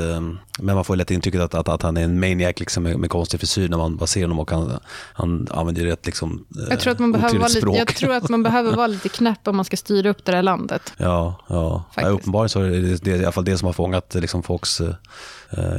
men 0.59 0.75
man 0.75 0.85
får 0.85 0.95
lätt 0.95 1.11
intrycket 1.11 1.41
att, 1.41 1.53
att, 1.53 1.69
att 1.69 1.81
han 1.81 1.97
är 1.97 2.03
en 2.03 2.19
maniac 2.19 2.59
liksom, 2.59 2.83
med, 2.83 2.99
med 2.99 3.09
konstig 3.09 3.39
frisyr 3.39 3.69
när 3.69 3.77
man 3.77 3.97
bara 3.97 4.07
ser 4.07 4.21
honom 4.21 4.39
och 4.39 4.51
han, 4.51 4.79
han 5.13 5.47
använder 5.51 5.81
ju 5.81 5.87
rätt 5.87 6.05
liksom, 6.05 6.45
jag 6.69 6.79
tror, 6.79 6.93
att 6.93 6.99
man 6.99 7.11
behöver 7.11 7.39
vara 7.39 7.47
lite, 7.47 7.67
jag 7.67 7.95
tror 7.95 8.13
att 8.13 8.29
man 8.29 8.43
behöver 8.43 8.75
vara 8.75 8.87
lite 8.87 9.09
knäpp 9.09 9.47
om 9.47 9.55
man 9.55 9.65
ska 9.65 9.77
styra 9.77 10.09
upp 10.09 10.25
det 10.25 10.31
där 10.31 10.41
landet. 10.41 10.93
Ja, 10.97 11.43
ja. 11.47 11.83
ja 11.95 12.07
uppenbarligen 12.07 12.49
så 12.49 12.59
är 12.59 12.69
det, 12.69 13.03
det 13.03 13.11
är 13.11 13.21
i 13.21 13.23
alla 13.23 13.31
fall 13.31 13.45
det 13.45 13.57
som 13.57 13.65
har 13.65 13.73
fångat 13.73 14.15
liksom, 14.15 14.43
folks 14.43 14.81
eh, 14.81 14.95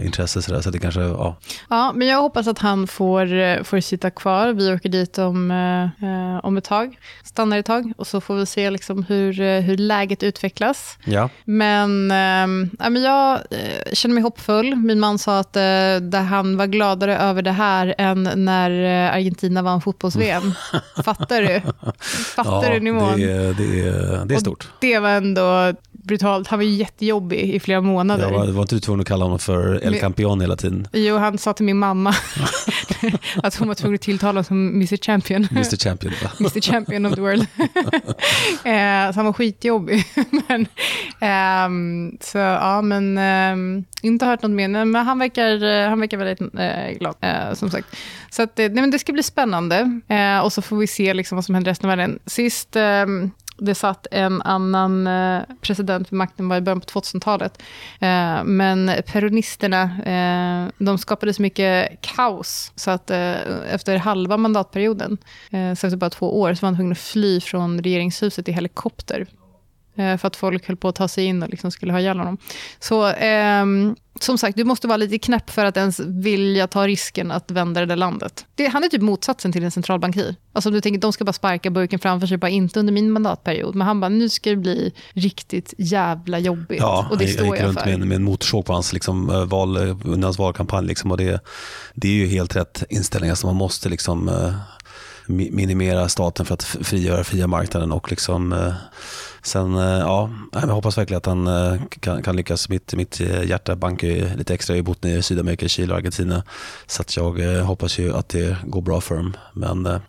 intresse. 0.04 0.42
Så, 0.42 0.52
där, 0.52 0.60
så 0.60 0.70
det 0.70 0.78
kanske, 0.78 1.00
ja. 1.00 1.37
ja, 1.70 1.92
men 1.94 2.08
jag 2.08 2.22
hoppas 2.22 2.46
att 2.46 2.58
han 2.58 2.87
får, 2.87 3.64
får 3.64 3.80
sitta 3.80 4.10
kvar. 4.10 4.52
Vi 4.52 4.72
åker 4.72 4.88
dit 4.88 5.18
om, 5.18 5.50
eh, 5.50 6.44
om 6.46 6.56
ett 6.56 6.64
tag, 6.64 6.98
stannar 7.24 7.58
ett 7.58 7.66
tag 7.66 7.92
och 7.96 8.06
så 8.06 8.20
får 8.20 8.34
vi 8.34 8.46
se 8.46 8.70
liksom 8.70 9.02
hur, 9.02 9.60
hur 9.60 9.76
läget 9.76 10.22
utvecklas. 10.22 10.98
Ja. 11.04 11.28
Men, 11.44 12.10
eh, 12.10 12.68
ja, 12.78 12.90
men 12.90 13.02
jag 13.02 13.34
eh, 13.34 13.92
känner 13.92 14.14
mig 14.14 14.22
hoppfull. 14.22 14.74
Min 14.74 15.00
man 15.00 15.18
sa 15.18 15.38
att 15.38 15.56
eh, 15.56 16.20
han 16.20 16.56
var 16.56 16.66
gladare 16.66 17.18
över 17.18 17.42
det 17.42 17.52
här 17.52 17.94
än 17.98 18.30
när 18.34 18.70
eh, 18.70 19.14
Argentina 19.14 19.62
vann 19.62 19.80
fotbolls-VM. 19.80 20.52
Fattar 21.04 21.42
du? 21.42 21.60
Fattar 22.37 22.64
ja, 22.64 22.74
du 22.74 22.80
nivån? 22.80 23.20
Det, 23.20 23.52
det, 23.52 24.24
det 24.24 24.34
är 24.34 24.38
stort. 24.38 24.64
Och 24.64 24.76
det 24.80 24.98
var 24.98 25.10
ändå 25.10 25.74
brutalt. 26.05 26.49
Han 26.49 26.59
var 26.59 26.64
jättejobbig 26.64 27.40
i 27.40 27.61
flera 27.61 27.81
månader. 27.81 28.31
Ja, 28.33 28.53
var 28.53 28.62
inte 28.62 28.75
du 28.75 28.81
tvungen 28.81 29.01
att 29.01 29.07
kalla 29.07 29.25
honom 29.25 29.38
för 29.38 29.85
El 29.85 30.01
Campion 30.01 30.40
hela 30.40 30.57
tiden? 30.57 30.88
Jo, 30.93 31.17
han 31.17 31.38
sa 31.38 31.53
till 31.53 31.64
min 31.64 31.79
mamma 31.79 32.14
att 33.43 33.57
hon 33.57 33.69
var 33.69 33.75
tvungen 33.75 33.95
att 33.95 34.01
tilltala 34.01 34.31
honom 34.31 34.45
som 34.45 34.69
Mr 34.69 34.97
Champion. 34.97 35.49
Mr 35.51 35.77
Champion, 35.77 36.12
va? 36.23 36.31
Mr 36.40 36.61
Champion 36.61 37.07
of 37.07 37.14
the 37.14 37.21
world. 37.21 37.40
eh, 38.64 39.12
så 39.12 39.19
han 39.19 39.25
var 39.25 39.33
skitjobbig. 39.33 40.05
men, 40.49 40.61
eh, 41.21 42.19
så 42.21 42.38
ja, 42.38 42.83
men 42.83 43.19
eh, 43.19 43.85
inte 44.03 44.27
hört 44.27 44.43
något 44.43 44.51
mer. 44.51 44.69
Men 44.69 44.95
han 44.95 45.19
verkar, 45.19 45.88
han 45.88 46.01
verkar 46.01 46.17
väldigt 46.17 46.40
eh, 46.40 46.99
glad, 46.99 47.14
eh, 47.21 47.55
som 47.55 47.71
sagt. 47.71 47.88
Så 48.31 48.43
att, 48.43 48.57
nej, 48.57 48.71
men 48.71 48.90
det 48.90 48.99
ska 48.99 49.12
bli 49.12 49.23
spännande. 49.23 50.01
Eh, 50.09 50.38
och 50.38 50.53
så 50.53 50.62
får 50.62 50.77
vi 50.77 50.87
se 50.87 51.14
liksom 51.14 51.37
vad 51.37 51.45
som 51.45 51.55
händer 51.55 51.71
resten 51.71 51.90
av 51.90 51.97
världen. 51.97 52.19
Sist 52.27 52.77
ehm, 52.77 53.31
det 53.57 53.75
satt 53.75 54.07
en 54.11 54.43
annan 54.43 55.07
eh, 55.07 55.43
president 55.61 56.12
vid 56.12 56.17
makten 56.17 56.49
var 56.49 56.57
i 56.57 56.61
början 56.61 56.81
på 56.81 57.01
2000-talet. 57.01 57.62
Eh, 58.01 58.45
men 58.45 58.90
peronisterna, 59.07 59.83
eh, 59.83 60.71
de 60.79 60.99
skapade 60.99 61.35
så 61.35 61.43
mycket 61.43 62.01
kaos 62.01 62.73
så 62.77 62.90
att 62.90 63.11
efter 63.11 63.97
halva 63.97 64.37
mandatperioden, 64.37 65.19
så 65.51 65.87
efter 65.87 65.97
bara 65.97 66.11
två 66.11 66.40
år, 66.40 66.55
så 66.55 66.67
var 66.67 66.69
han 66.69 66.77
tvungen 66.77 66.93
att 66.93 66.99
fly 66.99 67.40
från 67.40 67.83
regeringshuset 67.83 68.49
i 68.49 68.53
helikopter 68.53 69.27
för 69.96 70.26
att 70.26 70.37
folk 70.37 70.66
höll 70.66 70.76
på 70.76 70.88
att 70.88 70.94
ta 70.94 71.09
sig 71.09 71.24
in 71.24 71.42
och 71.42 71.48
liksom 71.48 71.70
skulle 71.70 71.92
ha 71.92 72.00
ihjäl 72.00 72.18
honom. 72.18 72.38
Så 72.78 73.09
eh, 73.09 73.64
som 74.20 74.38
sagt, 74.38 74.57
du 74.57 74.64
måste 74.64 74.88
vara 74.88 74.96
lite 74.96 75.18
knäpp 75.18 75.50
för 75.50 75.64
att 75.64 75.76
ens 75.76 76.00
vilja 76.00 76.66
ta 76.66 76.87
risken 76.87 77.30
att 77.30 77.50
vända 77.50 77.80
det 77.80 77.87
där 77.87 77.96
landet. 77.96 78.46
Det, 78.54 78.66
han 78.66 78.85
är 78.85 78.88
typ 78.88 79.02
motsatsen 79.02 79.52
till 79.52 79.64
en 79.64 79.70
centralbankir. 79.70 80.37
Alltså 80.52 80.70
du 80.70 80.80
tänker, 80.80 81.00
de 81.00 81.12
ska 81.12 81.24
bara 81.24 81.33
sparka 81.33 81.70
burken 81.70 81.98
framför 81.98 82.26
sig, 82.26 82.37
bara 82.37 82.48
inte 82.48 82.80
under 82.80 82.92
min 82.92 83.11
mandatperiod. 83.11 83.74
Men 83.74 83.87
han 83.87 84.00
bara, 84.00 84.09
nu 84.09 84.28
ska 84.28 84.50
det 84.50 84.57
bli 84.57 84.92
riktigt 85.12 85.74
jävla 85.78 86.38
jobbigt. 86.38 86.80
Ja, 86.80 87.09
och 87.11 87.18
det 87.18 87.26
står 87.26 87.46
jag, 87.46 87.57
gick 87.57 87.64
runt 87.64 87.85
med, 87.85 87.98
med 88.00 88.16
en 88.16 88.24
motorsåg 88.24 88.66
på 88.66 88.72
hans 88.72 88.92
liksom, 88.92 89.30
eh, 89.30 89.44
val, 89.44 89.76
under 89.76 90.22
hans 90.22 90.38
valkampanj. 90.38 90.87
Liksom, 90.87 91.11
och 91.11 91.16
det, 91.16 91.40
det 91.94 92.09
är 92.09 92.12
ju 92.12 92.26
helt 92.26 92.57
rätt 92.57 92.85
inställning. 92.88 93.30
Alltså, 93.30 93.46
man 93.46 93.57
måste 93.57 93.88
liksom, 93.88 94.28
minimera 95.26 96.08
staten 96.08 96.46
för 96.46 96.54
att 96.54 96.62
frigöra 96.62 97.24
fria 97.24 97.46
marknaden 97.46 97.92
och 97.92 98.10
liksom 98.10 98.52
eh, 98.52 98.74
Sen, 99.42 99.76
eh, 99.76 99.82
ja, 99.82 100.30
jag 100.52 100.60
hoppas 100.60 100.98
verkligen 100.98 101.18
att 101.18 101.26
han 101.26 101.46
eh, 101.46 101.80
kan, 102.00 102.22
kan 102.22 102.37
lyckas. 102.37 102.68
Mitt, 102.68 102.94
mitt 102.94 103.20
hjärta 103.20 103.76
bankar 103.76 104.08
ju 104.08 104.37
lite 104.37 104.54
extra. 104.54 104.76
Jag 104.76 104.82
har 104.82 104.87
bott 104.87 105.04
i 105.04 105.22
Sydamerika, 105.22 105.68
Chile 105.68 105.92
och 105.92 105.98
Argentina. 105.98 106.42
Så 106.87 107.02
att 107.02 107.16
jag 107.16 107.64
hoppas 107.64 107.98
ju 107.98 108.16
att 108.16 108.28
det 108.28 108.56
går 108.66 108.82
bra 108.82 109.00
för 109.00 109.16
dem. 109.16 109.37
Men 109.52 110.00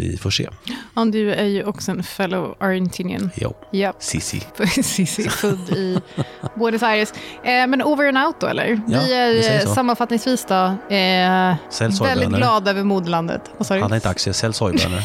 vi 0.00 0.16
får 0.16 0.30
se. 0.30 0.48
Ja, 0.94 1.04
du 1.04 1.32
är 1.32 1.44
ju 1.44 1.64
också 1.64 1.90
en 1.90 2.02
fellow 2.02 2.56
Argentinian. 2.60 3.30
Jo, 3.34 3.54
yep. 3.72 3.96
Sissi. 3.98 4.42
Sissi, 4.82 5.28
född 5.28 5.70
i 5.70 5.98
Buenos 6.54 6.82
Aires. 6.82 7.12
Eh, 7.42 7.66
men 7.66 7.82
over 7.82 8.08
and 8.08 8.18
out 8.18 8.40
då, 8.40 8.46
eller? 8.46 8.80
Ja, 8.88 9.00
vi 9.00 9.14
är 9.14 9.66
sammanfattningsvis 9.66 10.44
då 10.44 10.94
eh, 10.94 11.56
väldigt 12.00 12.28
glada 12.28 12.70
över 12.70 12.84
moderlandet. 12.84 13.50
Vad 13.56 13.66
sa 13.66 13.74
du? 13.74 13.80
Han 13.80 13.90
har 13.90 13.96
inte 13.96 14.08
aktier, 14.08 14.32
sälj 14.32 14.54
sojbönor. 14.54 15.02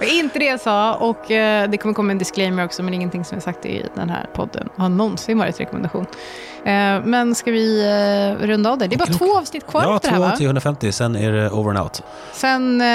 inte 0.12 0.38
det 0.38 0.44
jag 0.44 0.60
sa. 0.60 0.94
Och 0.94 1.30
eh, 1.30 1.70
det 1.70 1.76
kommer 1.76 1.94
komma 1.94 2.12
en 2.12 2.18
disclaimer 2.18 2.64
också, 2.64 2.82
men 2.82 2.94
ingenting 2.94 3.24
som 3.24 3.36
är 3.36 3.42
sagt 3.42 3.66
i 3.66 3.84
den 3.94 4.10
här 4.10 4.26
podden 4.34 4.68
har 4.76 4.88
någonsin 4.88 5.38
varit 5.38 5.60
rekommendation. 5.60 6.06
Eh, 6.64 7.04
men 7.04 7.34
ska 7.34 7.50
vi 7.50 7.80
eh, 7.80 8.46
runda 8.46 8.70
av 8.70 8.78
det? 8.78 8.86
Det 8.86 8.96
är 8.96 8.98
bara 8.98 9.12
två 9.12 9.38
avsnitt 9.38 9.66
kvar 9.66 9.82
ja, 9.82 9.96
efter 9.96 10.08
det 10.08 10.14
här 10.14 10.20
va? 10.20 10.36
Ja, 10.38 10.44
150, 10.44 10.92
sen 10.92 11.16
är 11.16 11.32
det 11.32 11.50
over 11.50 11.70
and 11.70 11.78
out. 11.78 12.02
Sen, 12.32 12.80
eh, 12.80 12.86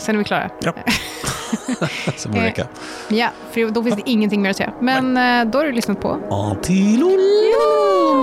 sen 0.00 0.14
är 0.14 0.16
vi 0.16 0.24
klara. 0.24 0.50
Ja. 0.60 0.72
så 2.16 2.28
borde 2.28 2.40
det 2.40 2.46
räcka. 2.46 2.66
Ja, 3.08 3.28
för 3.50 3.70
då 3.70 3.82
finns 3.82 3.96
det 3.96 4.10
ingenting 4.10 4.42
mer 4.42 4.50
att 4.50 4.56
säga. 4.56 4.72
Men 4.80 5.14
då 5.50 5.58
har 5.58 5.64
du 5.64 5.72
lyssnat 5.72 6.00
på 6.00 6.18
Antilolo! 6.30 8.18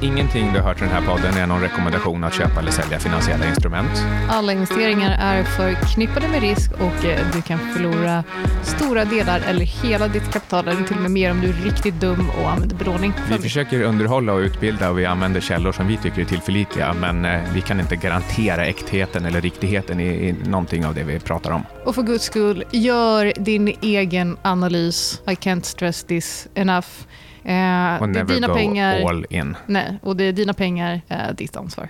Ingenting 0.00 0.52
du 0.52 0.58
har 0.60 0.68
hört 0.68 0.76
i 0.76 0.80
den 0.80 0.90
här 0.90 1.02
podden 1.02 1.36
är 1.36 1.46
någon 1.46 1.60
rekommendation 1.60 2.24
att 2.24 2.34
köpa 2.34 2.60
eller 2.60 2.70
sälja 2.70 2.98
finansiella 2.98 3.48
instrument. 3.48 3.90
Alla 4.28 4.52
investeringar 4.52 5.16
är 5.20 5.44
förknippade 5.44 6.28
med 6.28 6.40
risk 6.40 6.72
och 6.72 7.04
eh, 7.04 7.26
du 7.34 7.42
kan 7.42 7.58
förlora 7.58 8.24
stora 8.62 9.04
delar 9.04 9.40
eller 9.40 9.64
hela 9.64 10.08
ditt 10.08 10.32
kapital 10.32 10.68
eller 10.68 10.82
till 10.82 10.96
och 10.96 11.02
med 11.02 11.10
mer 11.10 11.30
om 11.30 11.40
du 11.40 11.48
är 11.48 11.52
riktigt 11.52 12.00
dum 12.00 12.30
och 12.30 12.50
använder 12.50 12.76
belåning. 12.76 13.12
Vi 13.30 13.38
försöker 13.38 13.82
underhålla 13.82 14.32
och 14.32 14.38
utbilda 14.38 14.90
och 14.90 14.98
vi 14.98 15.06
använder 15.06 15.40
källor 15.40 15.72
som 15.72 15.86
vi 15.86 15.96
tycker 15.96 16.20
är 16.20 16.24
tillförlitliga 16.24 16.94
men 16.94 17.24
eh, 17.24 17.40
vi 17.54 17.60
kan 17.60 17.80
inte 17.80 17.96
garantera 17.96 18.66
äktheten 18.66 19.24
eller 19.24 19.40
riktigheten 19.40 20.00
i, 20.00 20.04
i 20.04 20.32
någonting 20.32 20.86
av 20.86 20.94
det 20.94 21.02
vi 21.02 21.20
pratar 21.20 21.50
om. 21.50 21.64
Och 21.84 21.94
för 21.94 22.02
guds 22.02 22.24
skull, 22.24 22.64
gör 22.70 23.32
din 23.36 23.76
egen 23.82 24.36
analys. 24.42 25.20
I 25.26 25.34
can't 25.34 25.62
stress 25.62 26.04
this 26.04 26.48
enough. 26.54 26.88
Eh, 27.44 28.02
Och 28.02 28.08
det 28.08 28.20
är 28.20 28.24
dina 28.24 28.48
pengar. 28.54 29.08
all 29.08 29.26
in. 29.30 29.56
Nej, 29.66 29.98
och 30.02 30.16
det 30.16 30.24
är 30.24 30.32
dina 30.32 30.52
pengar, 30.54 31.00
eh, 31.08 31.18
ditt 31.36 31.56
ansvar. 31.56 31.88